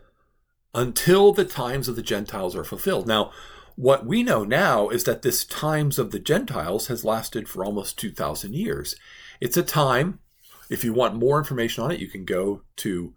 until 0.75 1.33
the 1.33 1.45
times 1.45 1.87
of 1.87 1.97
the 1.97 2.03
Gentiles 2.03 2.57
are 2.57 2.65
fulfilled. 2.65 3.07
Now, 3.07 3.31
what 3.77 4.07
we 4.07 4.23
know 4.23 4.45
now 4.45 4.89
is 4.89 5.05
that 5.05 5.23
this 5.23 5.45
times 5.45 5.99
of 5.99 6.11
the 6.11 6.19
Gentiles 6.19 6.89
has 6.89 7.05
lasted 7.05 7.49
for 7.49 7.65
almost 7.65 7.99
2,000 7.99 8.55
years. 8.55 8.97
It's 9.41 9.57
a 9.57 9.63
time, 9.63 10.21
if 10.71 10.85
you 10.85 10.93
want 10.93 11.17
more 11.17 11.39
information 11.39 11.85
on 11.85 11.91
it, 11.91 12.01
you 12.01 12.09
can 12.09 12.25
go 12.25 12.63
to 12.77 13.15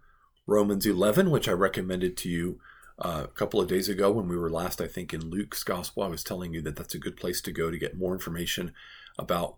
Romans 0.48 0.86
11, 0.86 1.32
which 1.32 1.48
I 1.48 1.54
recommended 1.54 2.18
to 2.18 2.30
you 2.30 2.60
uh, 3.00 3.24
a 3.26 3.28
couple 3.28 3.60
of 3.60 3.68
days 3.68 3.90
ago 3.90 4.12
when 4.12 4.28
we 4.28 4.38
were 4.38 4.50
last, 4.50 4.80
I 4.80 4.88
think, 4.88 5.14
in 5.14 5.30
Luke's 5.30 5.64
gospel. 5.64 6.04
I 6.04 6.08
was 6.08 6.24
telling 6.24 6.54
you 6.54 6.62
that 6.62 6.76
that's 6.76 6.96
a 6.96 7.00
good 7.00 7.18
place 7.18 7.42
to 7.42 7.52
go 7.52 7.70
to 7.70 7.78
get 7.78 7.98
more 7.98 8.14
information 8.14 8.72
about 9.18 9.58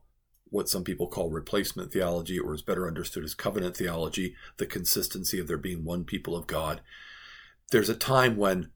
what 0.50 0.70
some 0.70 0.84
people 0.84 1.08
call 1.08 1.30
replacement 1.30 1.92
theology, 1.92 2.40
or 2.40 2.54
is 2.54 2.62
better 2.62 2.88
understood 2.88 3.24
as 3.24 3.36
covenant 3.36 3.76
theology, 3.76 4.36
the 4.58 4.66
consistency 4.66 5.40
of 5.40 5.48
there 5.48 5.58
being 5.58 5.84
one 5.84 6.06
people 6.06 6.36
of 6.36 6.48
God. 6.48 6.82
There's 7.72 7.90
a 7.90 7.96
time 7.96 8.38
when 8.38 8.70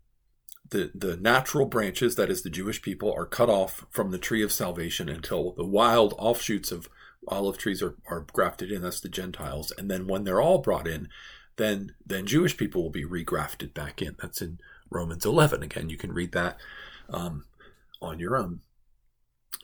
the, 0.72 0.92
the 0.96 1.18
natural 1.18 1.66
branches, 1.66 2.16
that 2.16 2.30
is 2.30 2.42
the 2.42 2.50
Jewish 2.50 2.82
people, 2.82 3.14
are 3.14 3.26
cut 3.26 3.50
off 3.50 3.86
from 3.90 4.12
the 4.12 4.18
tree 4.18 4.42
of 4.42 4.52
salvation 4.52 5.08
until 5.08 5.52
the 5.52 5.66
wild 5.66 6.14
offshoots 6.18 6.72
of 6.72 6.90
olive 7.28 7.58
trees 7.58 7.84
are, 7.84 7.96
are 8.08 8.26
grafted 8.34 8.72
in. 8.72 8.82
That's 8.82 9.02
the 9.02 9.10
Gentiles. 9.10 9.72
And 9.78 9.92
then 9.92 10.08
when 10.08 10.24
they're 10.24 10.42
all 10.42 10.58
brought 10.58 10.88
in, 10.88 11.10
then 11.58 11.94
then 12.06 12.26
Jewish 12.26 12.58
people 12.58 12.82
will 12.82 12.90
be 12.90 13.06
regrafted 13.06 13.74
back 13.74 14.02
in. 14.02 14.16
That's 14.20 14.42
in 14.42 14.60
Romans 14.90 15.26
11. 15.26 15.62
Again, 15.62 15.90
you 15.90 15.98
can 15.98 16.14
read 16.14 16.32
that 16.32 16.58
um, 17.10 17.46
on 18.02 18.20
your 18.20 18.38
own. 18.38 18.62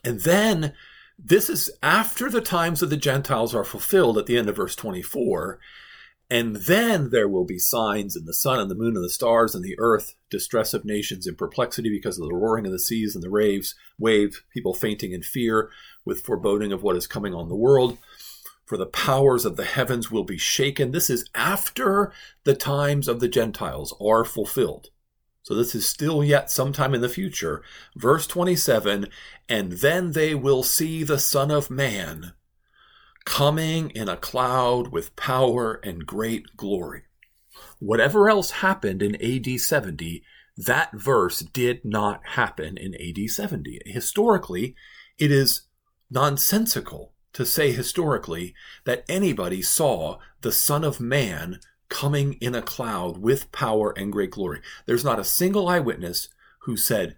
And 0.04 0.20
then 0.20 0.74
this 1.18 1.48
is 1.48 1.70
after 1.82 2.30
the 2.30 2.40
times 2.42 2.82
of 2.82 2.90
the 2.90 2.96
Gentiles 2.96 3.54
are 3.54 3.64
fulfilled 3.64 4.18
at 4.18 4.26
the 4.26 4.36
end 4.36 4.48
of 4.48 4.56
verse 4.56 4.76
24. 4.76 5.58
And 6.30 6.56
then 6.56 7.08
there 7.08 7.28
will 7.28 7.46
be 7.46 7.58
signs 7.58 8.14
in 8.14 8.26
the 8.26 8.34
sun 8.34 8.60
and 8.60 8.70
the 8.70 8.74
moon 8.74 8.96
and 8.96 9.04
the 9.04 9.08
stars 9.08 9.54
and 9.54 9.64
the 9.64 9.76
earth, 9.78 10.14
distress 10.28 10.74
of 10.74 10.84
nations 10.84 11.26
in 11.26 11.36
perplexity 11.36 11.88
because 11.88 12.18
of 12.18 12.28
the 12.28 12.34
roaring 12.34 12.66
of 12.66 12.72
the 12.72 12.78
seas 12.78 13.14
and 13.14 13.24
the 13.24 13.30
waves, 13.30 13.74
waves, 13.98 14.42
people 14.52 14.74
fainting 14.74 15.12
in 15.12 15.22
fear 15.22 15.70
with 16.04 16.20
foreboding 16.20 16.70
of 16.70 16.82
what 16.82 16.96
is 16.96 17.06
coming 17.06 17.32
on 17.32 17.48
the 17.48 17.56
world. 17.56 17.96
For 18.66 18.76
the 18.76 18.84
powers 18.84 19.46
of 19.46 19.56
the 19.56 19.64
heavens 19.64 20.10
will 20.10 20.24
be 20.24 20.36
shaken. 20.36 20.90
This 20.90 21.08
is 21.08 21.30
after 21.34 22.12
the 22.44 22.54
times 22.54 23.08
of 23.08 23.20
the 23.20 23.28
Gentiles 23.28 23.96
are 23.98 24.24
fulfilled. 24.26 24.90
So 25.42 25.54
this 25.54 25.74
is 25.74 25.88
still 25.88 26.22
yet 26.22 26.50
sometime 26.50 26.94
in 26.94 27.00
the 27.00 27.08
future. 27.08 27.62
Verse 27.96 28.26
27 28.26 29.08
And 29.48 29.72
then 29.72 30.12
they 30.12 30.34
will 30.34 30.62
see 30.62 31.02
the 31.02 31.18
Son 31.18 31.50
of 31.50 31.70
Man 31.70 32.34
coming 33.28 33.90
in 33.90 34.08
a 34.08 34.16
cloud 34.16 34.88
with 34.88 35.14
power 35.14 35.74
and 35.84 36.06
great 36.06 36.56
glory. 36.56 37.02
Whatever 37.78 38.30
else 38.30 38.50
happened 38.50 39.02
in 39.02 39.16
AD 39.16 39.60
70, 39.60 40.24
that 40.56 40.92
verse 40.94 41.40
did 41.40 41.84
not 41.84 42.22
happen 42.24 42.78
in 42.78 42.94
AD 42.94 43.28
70. 43.28 43.82
Historically, 43.84 44.74
it 45.18 45.30
is 45.30 45.66
nonsensical 46.10 47.12
to 47.34 47.44
say 47.44 47.70
historically 47.70 48.54
that 48.86 49.04
anybody 49.10 49.60
saw 49.60 50.16
the 50.40 50.50
Son 50.50 50.82
of 50.82 50.98
Man 50.98 51.60
coming 51.90 52.32
in 52.40 52.54
a 52.54 52.62
cloud 52.62 53.18
with 53.18 53.52
power 53.52 53.92
and 53.94 54.10
great 54.10 54.30
glory. 54.30 54.62
There's 54.86 55.04
not 55.04 55.20
a 55.20 55.24
single 55.24 55.68
eyewitness 55.68 56.30
who 56.60 56.78
said, 56.78 57.14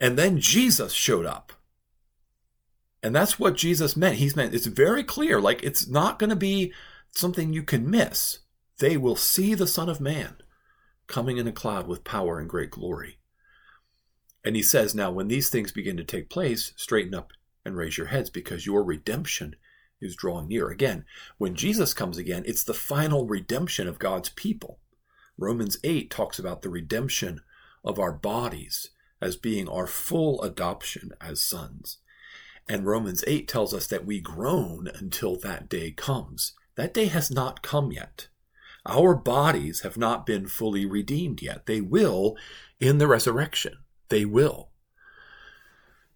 and 0.00 0.16
then 0.16 0.40
Jesus 0.40 0.94
showed 0.94 1.26
up. 1.26 1.52
And 3.02 3.14
that's 3.14 3.38
what 3.38 3.56
Jesus 3.56 3.96
meant. 3.96 4.16
He's 4.16 4.36
meant 4.36 4.54
it's 4.54 4.66
very 4.66 5.02
clear. 5.02 5.40
Like 5.40 5.62
it's 5.62 5.88
not 5.88 6.18
going 6.18 6.30
to 6.30 6.36
be 6.36 6.72
something 7.14 7.52
you 7.52 7.62
can 7.62 7.90
miss. 7.90 8.40
They 8.78 8.96
will 8.96 9.16
see 9.16 9.54
the 9.54 9.66
Son 9.66 9.88
of 9.88 10.00
Man 10.00 10.36
coming 11.06 11.38
in 11.38 11.48
a 11.48 11.52
cloud 11.52 11.86
with 11.86 12.04
power 12.04 12.38
and 12.38 12.48
great 12.48 12.70
glory. 12.70 13.18
And 14.44 14.56
he 14.56 14.62
says, 14.62 14.94
Now, 14.94 15.10
when 15.10 15.28
these 15.28 15.50
things 15.50 15.72
begin 15.72 15.96
to 15.96 16.04
take 16.04 16.30
place, 16.30 16.72
straighten 16.76 17.14
up 17.14 17.32
and 17.64 17.76
raise 17.76 17.98
your 17.98 18.06
heads 18.06 18.30
because 18.30 18.66
your 18.66 18.82
redemption 18.82 19.56
is 20.00 20.16
drawing 20.16 20.48
near. 20.48 20.70
Again, 20.70 21.04
when 21.36 21.54
Jesus 21.54 21.92
comes 21.92 22.16
again, 22.16 22.42
it's 22.46 22.64
the 22.64 22.74
final 22.74 23.26
redemption 23.26 23.86
of 23.86 23.98
God's 23.98 24.30
people. 24.30 24.78
Romans 25.36 25.78
8 25.84 26.10
talks 26.10 26.38
about 26.38 26.62
the 26.62 26.70
redemption 26.70 27.40
of 27.84 27.98
our 27.98 28.12
bodies 28.12 28.90
as 29.20 29.36
being 29.36 29.68
our 29.68 29.86
full 29.86 30.40
adoption 30.42 31.12
as 31.20 31.42
sons. 31.42 31.98
And 32.70 32.86
Romans 32.86 33.24
8 33.26 33.48
tells 33.48 33.74
us 33.74 33.88
that 33.88 34.06
we 34.06 34.20
groan 34.20 34.88
until 34.94 35.34
that 35.40 35.68
day 35.68 35.90
comes. 35.90 36.52
That 36.76 36.94
day 36.94 37.06
has 37.06 37.28
not 37.28 37.62
come 37.62 37.90
yet. 37.90 38.28
Our 38.86 39.16
bodies 39.16 39.80
have 39.80 39.96
not 39.96 40.24
been 40.24 40.46
fully 40.46 40.86
redeemed 40.86 41.42
yet. 41.42 41.66
They 41.66 41.80
will 41.80 42.36
in 42.78 42.98
the 42.98 43.08
resurrection. 43.08 43.78
They 44.08 44.24
will. 44.24 44.70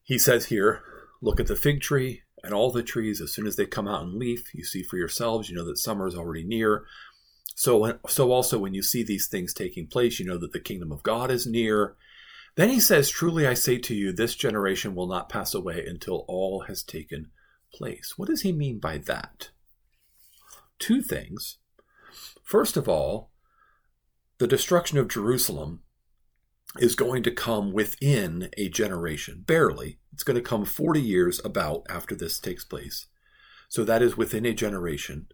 He 0.04 0.16
says 0.16 0.46
here, 0.46 0.80
look 1.20 1.40
at 1.40 1.48
the 1.48 1.56
fig 1.56 1.80
tree 1.80 2.22
and 2.44 2.54
all 2.54 2.70
the 2.70 2.84
trees. 2.84 3.20
As 3.20 3.32
soon 3.32 3.48
as 3.48 3.56
they 3.56 3.66
come 3.66 3.88
out 3.88 4.04
in 4.04 4.16
leaf, 4.16 4.54
you 4.54 4.62
see 4.62 4.84
for 4.84 4.96
yourselves, 4.96 5.50
you 5.50 5.56
know 5.56 5.64
that 5.64 5.78
summer 5.78 6.06
is 6.06 6.14
already 6.14 6.44
near. 6.44 6.84
So, 7.56 7.98
so 8.06 8.30
also 8.30 8.60
when 8.60 8.74
you 8.74 8.82
see 8.84 9.02
these 9.02 9.26
things 9.26 9.52
taking 9.52 9.88
place, 9.88 10.20
you 10.20 10.24
know 10.26 10.38
that 10.38 10.52
the 10.52 10.60
kingdom 10.60 10.92
of 10.92 11.02
God 11.02 11.32
is 11.32 11.48
near. 11.48 11.96
Then 12.56 12.68
he 12.70 12.80
says, 12.80 13.10
Truly 13.10 13.46
I 13.46 13.54
say 13.54 13.78
to 13.78 13.94
you, 13.94 14.12
this 14.12 14.34
generation 14.34 14.94
will 14.94 15.08
not 15.08 15.28
pass 15.28 15.54
away 15.54 15.84
until 15.86 16.24
all 16.28 16.60
has 16.68 16.82
taken 16.82 17.30
place. 17.72 18.14
What 18.16 18.28
does 18.28 18.42
he 18.42 18.52
mean 18.52 18.78
by 18.78 18.98
that? 18.98 19.50
Two 20.78 21.02
things. 21.02 21.58
First 22.42 22.76
of 22.76 22.88
all, 22.88 23.32
the 24.38 24.46
destruction 24.46 24.98
of 24.98 25.08
Jerusalem 25.08 25.80
is 26.78 26.96
going 26.96 27.22
to 27.22 27.30
come 27.30 27.72
within 27.72 28.50
a 28.56 28.68
generation, 28.68 29.44
barely. 29.46 29.98
It's 30.12 30.24
going 30.24 30.36
to 30.36 30.42
come 30.42 30.64
40 30.64 31.00
years 31.00 31.40
about 31.44 31.84
after 31.88 32.14
this 32.14 32.38
takes 32.38 32.64
place. 32.64 33.06
So 33.68 33.84
that 33.84 34.02
is 34.02 34.16
within 34.16 34.44
a 34.44 34.52
generation. 34.52 35.28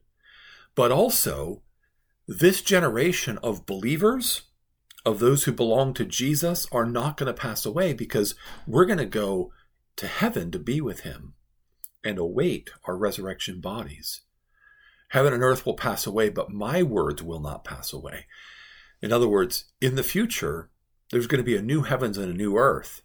But 0.75 0.93
also, 0.93 1.63
this 2.29 2.63
generation 2.63 3.39
of 3.43 3.67
believers, 3.67 4.43
of 5.05 5.19
those 5.19 5.45
who 5.45 5.53
belong 5.53 5.95
to 5.95 6.05
Jesus, 6.05 6.67
are 6.73 6.87
not 6.87 7.17
going 7.17 7.27
to 7.27 7.41
pass 7.41 7.65
away 7.65 7.93
because 7.93 8.35
we're 8.67 8.87
going 8.87 8.99
to 8.99 9.07
go 9.07 9.53
to 9.97 10.07
heaven 10.07 10.51
to 10.51 10.59
be 10.59 10.81
with 10.81 11.01
him 11.01 11.35
and 12.05 12.19
await 12.19 12.71
our 12.85 12.97
resurrection 12.97 13.61
bodies. 13.61 14.23
Heaven 15.09 15.33
and 15.33 15.43
earth 15.43 15.67
will 15.67 15.75
pass 15.75 16.07
away, 16.07 16.29
but 16.29 16.51
my 16.51 16.83
words 16.83 17.23
will 17.23 17.41
not 17.41 17.65
pass 17.65 17.93
away. 17.93 18.27
In 19.03 19.13
other 19.13 19.29
words, 19.29 19.65
in 19.81 19.97
the 19.97 20.03
future, 20.03 20.71
there's 21.11 21.27
going 21.27 21.39
to 21.41 21.45
be 21.45 21.57
a 21.57 21.63
new 21.63 21.83
heavens 21.83 22.17
and 22.17 22.31
a 22.31 22.37
new 22.37 22.57
earth, 22.57 23.03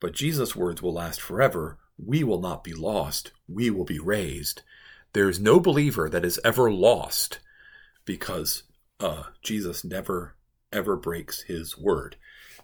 but 0.00 0.14
Jesus' 0.14 0.56
words 0.56 0.82
will 0.82 0.94
last 0.94 1.20
forever. 1.20 1.78
We 1.98 2.24
will 2.24 2.40
not 2.40 2.64
be 2.64 2.72
lost. 2.72 3.32
We 3.48 3.70
will 3.70 3.84
be 3.84 3.98
raised. 3.98 4.62
There 5.12 5.28
is 5.28 5.40
no 5.40 5.60
believer 5.60 6.08
that 6.08 6.24
is 6.24 6.40
ever 6.44 6.70
lost 6.70 7.40
because 8.04 8.62
uh, 9.00 9.24
Jesus 9.42 9.84
never, 9.84 10.35
ever 10.76 10.96
breaks 10.96 11.42
his 11.42 11.76
word. 11.78 12.16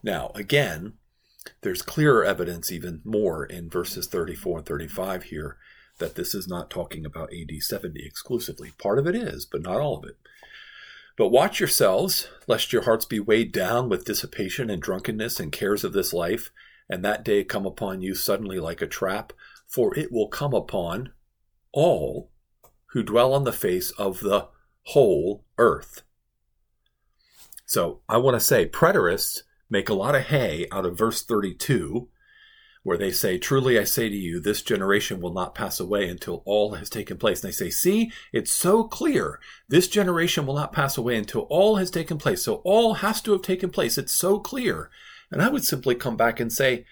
Now, 0.02 0.30
again, 0.34 0.94
there's 1.62 1.82
clearer 1.82 2.24
evidence, 2.24 2.70
even 2.70 3.00
more, 3.04 3.44
in 3.44 3.70
verses 3.70 4.06
34 4.06 4.58
and 4.58 4.66
35 4.66 5.24
here, 5.24 5.56
that 5.98 6.14
this 6.14 6.34
is 6.34 6.46
not 6.46 6.70
talking 6.70 7.04
about 7.04 7.32
AD 7.32 7.62
70 7.62 8.04
exclusively. 8.04 8.72
Part 8.78 8.98
of 8.98 9.06
it 9.06 9.14
is, 9.14 9.46
but 9.46 9.62
not 9.62 9.80
all 9.80 9.98
of 9.98 10.04
it. 10.04 10.16
But 11.16 11.28
watch 11.28 11.60
yourselves, 11.60 12.28
lest 12.46 12.72
your 12.72 12.82
hearts 12.82 13.04
be 13.04 13.20
weighed 13.20 13.52
down 13.52 13.88
with 13.88 14.04
dissipation 14.04 14.70
and 14.70 14.80
drunkenness 14.80 15.40
and 15.40 15.52
cares 15.52 15.84
of 15.84 15.92
this 15.92 16.12
life, 16.12 16.50
and 16.88 17.04
that 17.04 17.24
day 17.24 17.44
come 17.44 17.66
upon 17.66 18.02
you 18.02 18.14
suddenly 18.14 18.58
like 18.58 18.82
a 18.82 18.86
trap, 18.86 19.32
for 19.66 19.96
it 19.98 20.12
will 20.12 20.28
come 20.28 20.54
upon 20.54 21.12
all 21.72 22.30
who 22.92 23.02
dwell 23.02 23.34
on 23.34 23.44
the 23.44 23.52
face 23.52 23.90
of 23.92 24.20
the 24.20 24.48
whole 24.84 25.44
earth. 25.58 26.02
So 27.72 28.02
I 28.06 28.18
want 28.18 28.34
to 28.34 28.40
say 28.40 28.68
preterists 28.68 29.44
make 29.70 29.88
a 29.88 29.94
lot 29.94 30.14
of 30.14 30.24
hay 30.24 30.66
out 30.70 30.84
of 30.84 30.98
verse 30.98 31.22
32 31.22 32.06
where 32.82 32.98
they 32.98 33.10
say, 33.10 33.38
Truly 33.38 33.78
I 33.78 33.84
say 33.84 34.10
to 34.10 34.14
you, 34.14 34.40
this 34.40 34.60
generation 34.60 35.22
will 35.22 35.32
not 35.32 35.54
pass 35.54 35.80
away 35.80 36.06
until 36.06 36.42
all 36.44 36.74
has 36.74 36.90
taken 36.90 37.16
place. 37.16 37.42
And 37.42 37.48
they 37.48 37.56
say, 37.56 37.70
See, 37.70 38.12
it's 38.30 38.52
so 38.52 38.84
clear. 38.84 39.40
This 39.70 39.88
generation 39.88 40.44
will 40.44 40.54
not 40.54 40.74
pass 40.74 40.98
away 40.98 41.16
until 41.16 41.46
all 41.48 41.76
has 41.76 41.90
taken 41.90 42.18
place. 42.18 42.42
So 42.42 42.56
all 42.56 42.96
has 42.96 43.22
to 43.22 43.32
have 43.32 43.40
taken 43.40 43.70
place. 43.70 43.96
It's 43.96 44.12
so 44.12 44.38
clear. 44.38 44.90
And 45.30 45.40
I 45.40 45.48
would 45.48 45.64
simply 45.64 45.94
come 45.94 46.18
back 46.18 46.40
and 46.40 46.52
say, 46.52 46.84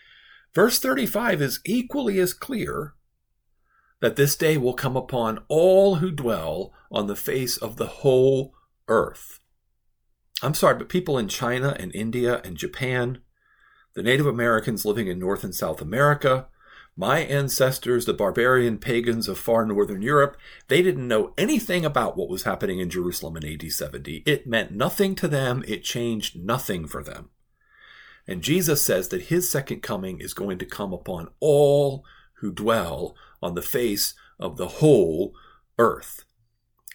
verse 0.55 0.79
35 0.79 1.43
is 1.43 1.61
equally 1.67 2.19
as 2.19 2.33
clear 2.33 2.95
that 4.01 4.17
this 4.17 4.35
day 4.35 4.57
will 4.57 4.73
come 4.73 4.97
upon 4.97 5.41
all 5.49 5.97
who 5.97 6.11
dwell 6.11 6.73
on 6.91 7.07
the 7.07 7.17
face 7.17 7.59
of 7.59 7.77
the 7.77 7.87
whole 7.87 8.55
earth. 8.89 9.41
I'm 10.43 10.55
sorry, 10.55 10.77
but 10.77 10.89
people 10.89 11.19
in 11.19 11.29
China 11.29 11.77
and 11.79 11.95
India 11.95 12.41
and 12.45 12.57
Japan, 12.57 13.21
the 13.95 14.03
Native 14.03 14.27
Americans 14.27 14.85
living 14.85 15.07
in 15.07 15.19
North 15.19 15.45
and 15.45 15.55
South 15.55 15.83
America, 15.83 16.49
my 16.97 17.21
ancestors, 17.21 18.05
the 18.05 18.15
barbarian 18.15 18.79
pagans 18.79 19.29
of 19.29 19.39
far 19.39 19.65
northern 19.65 20.03
Europe, 20.03 20.37
they 20.69 20.83
didn't 20.83 21.09
know 21.09 21.33
anything 21.39 21.85
about 21.85 22.17
what 22.17 22.29
was 22.29 22.43
happening 22.43 22.81
in 22.81 22.91
Jerusalem 22.91 23.37
in 23.37 23.47
AD 23.47 23.71
70. 23.71 24.23
It 24.27 24.47
meant 24.47 24.73
nothing 24.73 25.15
to 25.17 25.29
them, 25.29 25.65
it 25.67 25.85
changed 25.85 26.37
nothing 26.37 26.87
for 26.87 27.03
them. 27.03 27.31
And 28.27 28.43
Jesus 28.43 28.83
says 28.83 29.09
that 29.09 29.23
his 29.23 29.51
second 29.51 29.83
coming 29.83 30.21
is 30.21 30.35
going 30.35 30.59
to 30.59 30.67
come 30.67 30.93
upon 30.93 31.29
all 31.41 32.05
who 32.35 32.53
dwell 32.53 33.15
on 33.43 33.55
the 33.55 33.63
face 33.63 34.15
of 34.39 34.57
the 34.57 34.69
whole 34.69 35.35
earth. 35.79 36.25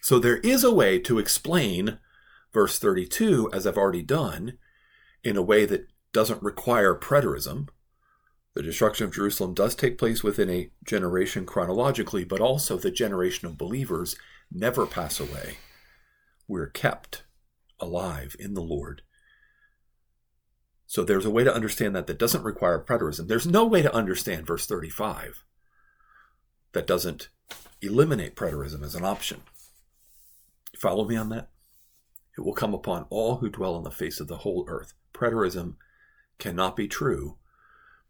So 0.02 0.18
there 0.18 0.38
is 0.38 0.62
a 0.62 0.72
way 0.72 0.98
to 1.00 1.18
explain 1.18 1.98
verse 2.56 2.78
32, 2.78 3.50
as 3.52 3.66
I've 3.66 3.76
already 3.76 4.00
done, 4.00 4.56
in 5.22 5.36
a 5.36 5.42
way 5.42 5.66
that 5.66 5.88
doesn't 6.14 6.42
require 6.42 6.98
preterism. 6.98 7.68
The 8.54 8.62
destruction 8.62 9.04
of 9.04 9.12
Jerusalem 9.12 9.52
does 9.52 9.74
take 9.74 9.98
place 9.98 10.24
within 10.24 10.48
a 10.48 10.70
generation 10.82 11.44
chronologically, 11.44 12.24
but 12.24 12.40
also 12.40 12.78
the 12.78 12.90
generation 12.90 13.46
of 13.46 13.58
believers 13.58 14.16
never 14.50 14.86
pass 14.86 15.20
away. 15.20 15.58
We're 16.48 16.68
kept 16.70 17.24
alive 17.78 18.34
in 18.38 18.54
the 18.54 18.62
Lord. 18.62 19.02
So 20.86 21.04
there's 21.04 21.26
a 21.26 21.30
way 21.30 21.44
to 21.44 21.54
understand 21.54 21.94
that 21.94 22.06
that 22.06 22.18
doesn't 22.18 22.42
require 22.42 22.82
preterism. 22.82 23.28
There's 23.28 23.46
no 23.46 23.66
way 23.66 23.82
to 23.82 23.94
understand 23.94 24.46
verse 24.46 24.64
35 24.64 25.44
that 26.72 26.86
doesn't 26.86 27.28
eliminate 27.82 28.34
preterism 28.34 28.82
as 28.82 28.94
an 28.94 29.04
option. 29.04 29.42
Follow 30.74 31.06
me 31.06 31.16
on 31.16 31.28
that? 31.28 31.50
It 32.36 32.42
will 32.42 32.54
come 32.54 32.74
upon 32.74 33.06
all 33.10 33.36
who 33.36 33.48
dwell 33.48 33.74
on 33.74 33.84
the 33.84 33.90
face 33.90 34.20
of 34.20 34.28
the 34.28 34.38
whole 34.38 34.64
earth. 34.68 34.92
Preterism 35.14 35.76
cannot 36.38 36.76
be 36.76 36.86
true 36.86 37.38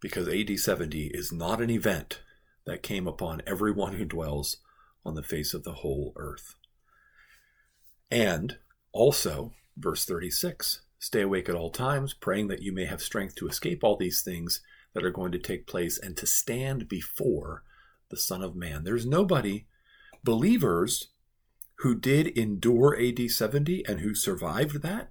because 0.01 0.29
AD 0.29 0.59
70 0.59 1.07
is 1.15 1.33
not 1.33 1.61
an 1.61 1.71
event 1.71 2.23
that 2.67 2.83
came 2.83 3.07
upon 3.07 3.43
everyone 3.47 3.95
who 3.95 4.05
dwells 4.05 4.59
on 5.05 5.15
the 5.15 5.23
face 5.23 5.55
of 5.55 5.63
the 5.63 5.75
whole 5.75 6.13
earth. 6.17 6.57
And 8.11 8.59
also, 8.93 9.53
verse 9.77 10.05
36 10.05 10.81
stay 10.99 11.21
awake 11.21 11.49
at 11.49 11.55
all 11.55 11.71
times, 11.71 12.15
praying 12.15 12.49
that 12.49 12.63
you 12.63 12.73
may 12.73 12.87
have 12.87 13.03
strength 13.03 13.37
to 13.37 13.47
escape 13.47 13.85
all 13.85 13.97
these 13.97 14.23
things 14.23 14.61
that 14.95 15.05
are 15.05 15.11
going 15.11 15.31
to 15.31 15.39
take 15.39 15.67
place 15.67 15.99
and 15.99 16.17
to 16.17 16.27
stand 16.27 16.89
before 16.89 17.63
the 18.09 18.17
Son 18.17 18.43
of 18.43 18.57
Man. 18.57 18.83
There's 18.83 19.07
nobody, 19.07 19.67
believers, 20.25 21.11
who 21.81 21.95
did 21.95 22.27
endure 22.39 22.99
AD 22.99 23.31
70 23.31 23.85
and 23.87 24.01
who 24.01 24.15
survived 24.15 24.83
that, 24.83 25.11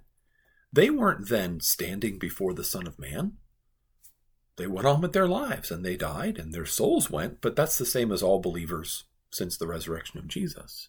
they 0.72 0.90
weren't 0.90 1.28
then 1.28 1.60
standing 1.60 2.18
before 2.18 2.52
the 2.52 2.64
Son 2.64 2.86
of 2.86 2.98
Man. 2.98 3.34
They 4.56 4.66
went 4.66 4.86
on 4.86 5.00
with 5.00 5.12
their 5.12 5.28
lives 5.28 5.70
and 5.70 5.84
they 5.84 5.96
died 5.96 6.38
and 6.38 6.52
their 6.52 6.66
souls 6.66 7.10
went, 7.10 7.40
but 7.40 7.56
that's 7.56 7.78
the 7.78 7.86
same 7.86 8.10
as 8.10 8.22
all 8.22 8.40
believers 8.40 9.04
since 9.30 9.56
the 9.56 9.66
resurrection 9.66 10.18
of 10.18 10.28
Jesus. 10.28 10.88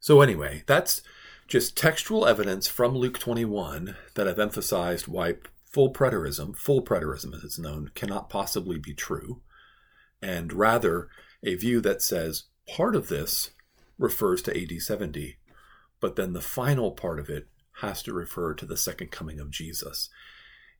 So, 0.00 0.20
anyway, 0.20 0.62
that's 0.66 1.02
just 1.48 1.76
textual 1.76 2.26
evidence 2.26 2.68
from 2.68 2.94
Luke 2.94 3.18
21 3.18 3.96
that 4.14 4.28
I've 4.28 4.38
emphasized 4.38 5.08
why 5.08 5.36
full 5.64 5.92
preterism, 5.92 6.56
full 6.56 6.82
preterism 6.82 7.34
as 7.34 7.42
it's 7.42 7.58
known, 7.58 7.90
cannot 7.94 8.30
possibly 8.30 8.78
be 8.78 8.94
true, 8.94 9.42
and 10.22 10.52
rather 10.52 11.08
a 11.42 11.54
view 11.54 11.80
that 11.80 12.02
says 12.02 12.44
part 12.68 12.94
of 12.94 13.08
this 13.08 13.50
refers 13.98 14.42
to 14.42 14.56
AD 14.56 14.80
70, 14.80 15.36
but 16.00 16.16
then 16.16 16.32
the 16.32 16.40
final 16.40 16.92
part 16.92 17.18
of 17.18 17.28
it 17.28 17.48
has 17.80 18.02
to 18.02 18.12
refer 18.12 18.54
to 18.54 18.66
the 18.66 18.76
second 18.76 19.10
coming 19.10 19.40
of 19.40 19.50
Jesus. 19.50 20.08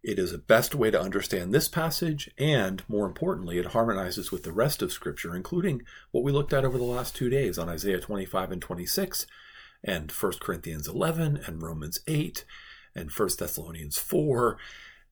It 0.02 0.18
is 0.18 0.32
a 0.32 0.38
best 0.38 0.74
way 0.74 0.90
to 0.90 1.00
understand 1.00 1.52
this 1.52 1.68
passage, 1.68 2.30
and 2.38 2.82
more 2.88 3.06
importantly, 3.06 3.58
it 3.58 3.66
harmonizes 3.66 4.30
with 4.30 4.44
the 4.44 4.52
rest 4.52 4.80
of 4.80 4.92
Scripture, 4.92 5.34
including 5.34 5.82
what 6.12 6.22
we 6.22 6.30
looked 6.30 6.52
at 6.52 6.64
over 6.64 6.78
the 6.78 6.84
last 6.84 7.16
two 7.16 7.28
days 7.28 7.58
on 7.58 7.68
Isaiah 7.68 8.00
25 8.00 8.52
and 8.52 8.62
26, 8.62 9.26
and 9.82 10.10
1 10.10 10.32
Corinthians 10.40 10.86
11, 10.86 11.40
and 11.46 11.62
Romans 11.62 12.00
8, 12.06 12.44
and 12.94 13.10
1 13.10 13.28
Thessalonians 13.38 13.98
4, 13.98 14.56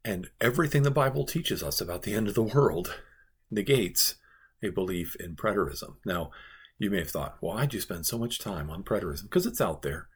and 0.05 0.29
everything 0.41 0.85
the 0.85 0.91
Bible 0.91 1.25
teaches 1.25 1.65
us 1.65 1.81
about 1.81 2.03
the 2.03 2.15
end 2.15 2.29
of 2.29 2.35
the 2.35 2.43
world 2.43 2.95
negates 3.51 4.15
a 4.63 4.71
belief 4.71 5.17
in 5.17 5.35
preterism. 5.35 5.97
Now, 6.05 6.31
You 6.79 6.91
may 6.91 6.99
have 6.99 7.11
thought, 7.11 7.37
why'd 7.41 7.73
you 7.73 7.81
spend 7.81 8.07
so 8.07 8.19
much 8.19 8.39
time 8.39 8.71
on 8.71 8.83
preterism? 8.83 9.25
Because 9.25 9.47
it's 9.47 9.61
out 9.61 9.83
there. 9.83 10.09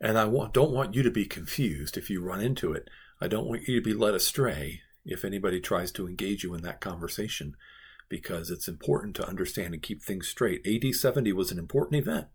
And 0.00 0.18
I 0.18 0.26
want, 0.26 0.52
don't 0.52 0.72
want 0.72 0.94
you 0.94 1.02
to 1.02 1.10
be 1.10 1.24
confused 1.24 1.96
if 1.96 2.10
you 2.10 2.22
run 2.22 2.40
into 2.40 2.72
it. 2.72 2.90
I 3.20 3.28
don't 3.28 3.46
want 3.46 3.66
you 3.66 3.76
to 3.76 3.84
be 3.84 3.94
led 3.94 4.14
astray 4.14 4.82
if 5.04 5.24
anybody 5.24 5.60
tries 5.60 5.92
to 5.92 6.06
engage 6.06 6.44
you 6.44 6.54
in 6.54 6.62
that 6.62 6.80
conversation, 6.80 7.56
because 8.08 8.50
it's 8.50 8.68
important 8.68 9.16
to 9.16 9.26
understand 9.26 9.72
and 9.72 9.82
keep 9.82 10.02
things 10.02 10.28
straight. 10.28 10.66
AD 10.66 10.94
70 10.94 11.32
was 11.32 11.50
an 11.50 11.58
important 11.58 12.00
event. 12.00 12.26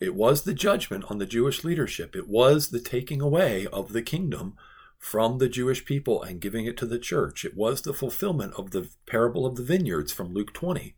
It 0.00 0.14
was 0.14 0.44
the 0.44 0.54
judgment 0.54 1.04
on 1.10 1.18
the 1.18 1.26
Jewish 1.26 1.64
leadership. 1.64 2.14
It 2.14 2.28
was 2.28 2.68
the 2.68 2.80
taking 2.80 3.20
away 3.20 3.66
of 3.72 3.92
the 3.92 4.02
kingdom 4.02 4.54
from 4.96 5.38
the 5.38 5.48
Jewish 5.48 5.84
people 5.84 6.22
and 6.22 6.40
giving 6.40 6.66
it 6.66 6.76
to 6.78 6.86
the 6.86 6.98
church. 6.98 7.44
It 7.44 7.56
was 7.56 7.82
the 7.82 7.94
fulfillment 7.94 8.54
of 8.56 8.70
the 8.70 8.88
parable 9.06 9.44
of 9.44 9.56
the 9.56 9.62
vineyards 9.62 10.12
from 10.12 10.32
Luke 10.32 10.52
20. 10.52 10.96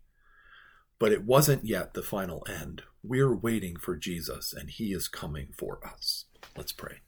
But 1.00 1.10
it 1.10 1.24
wasn't 1.24 1.64
yet 1.64 1.94
the 1.94 2.02
final 2.02 2.46
end. 2.48 2.82
We're 3.02 3.34
waiting 3.34 3.76
for 3.76 3.96
Jesus, 3.96 4.52
and 4.52 4.70
he 4.70 4.92
is 4.92 5.08
coming 5.08 5.48
for 5.56 5.80
us. 5.84 6.26
Let's 6.56 6.72
pray. 6.72 7.00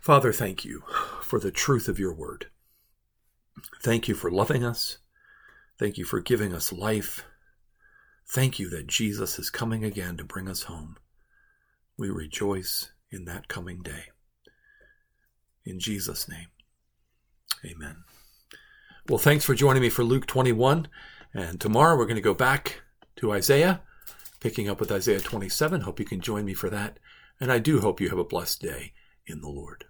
Father, 0.00 0.32
thank 0.32 0.64
you 0.64 0.82
for 1.22 1.38
the 1.38 1.52
truth 1.52 1.88
of 1.88 1.98
your 1.98 2.14
word. 2.14 2.46
Thank 3.82 4.08
you 4.08 4.14
for 4.14 4.30
loving 4.30 4.64
us. 4.64 4.98
Thank 5.78 5.98
you 5.98 6.04
for 6.04 6.20
giving 6.20 6.52
us 6.52 6.72
life. 6.72 7.24
Thank 8.28 8.58
you 8.58 8.70
that 8.70 8.86
Jesus 8.86 9.38
is 9.38 9.50
coming 9.50 9.84
again 9.84 10.16
to 10.16 10.24
bring 10.24 10.48
us 10.48 10.64
home. 10.64 10.96
We 11.98 12.08
rejoice 12.10 12.90
in 13.10 13.26
that 13.26 13.48
coming 13.48 13.82
day. 13.82 14.04
In 15.66 15.78
Jesus' 15.78 16.28
name, 16.28 16.48
amen. 17.64 18.04
Well, 19.08 19.18
thanks 19.18 19.44
for 19.44 19.54
joining 19.54 19.82
me 19.82 19.90
for 19.90 20.02
Luke 20.04 20.26
21. 20.26 20.88
And 21.34 21.60
tomorrow 21.60 21.96
we're 21.96 22.06
going 22.06 22.14
to 22.14 22.22
go 22.22 22.34
back 22.34 22.82
to 23.16 23.32
Isaiah, 23.32 23.82
picking 24.38 24.68
up 24.68 24.78
with 24.78 24.92
Isaiah 24.92 25.20
27. 25.20 25.80
Hope 25.80 25.98
you 25.98 26.06
can 26.06 26.20
join 26.20 26.44
me 26.44 26.54
for 26.54 26.70
that. 26.70 26.98
And 27.40 27.50
I 27.50 27.58
do 27.58 27.80
hope 27.80 28.00
you 28.00 28.08
have 28.10 28.18
a 28.18 28.24
blessed 28.24 28.60
day 28.60 28.92
in 29.26 29.40
the 29.40 29.48
Lord. 29.48 29.84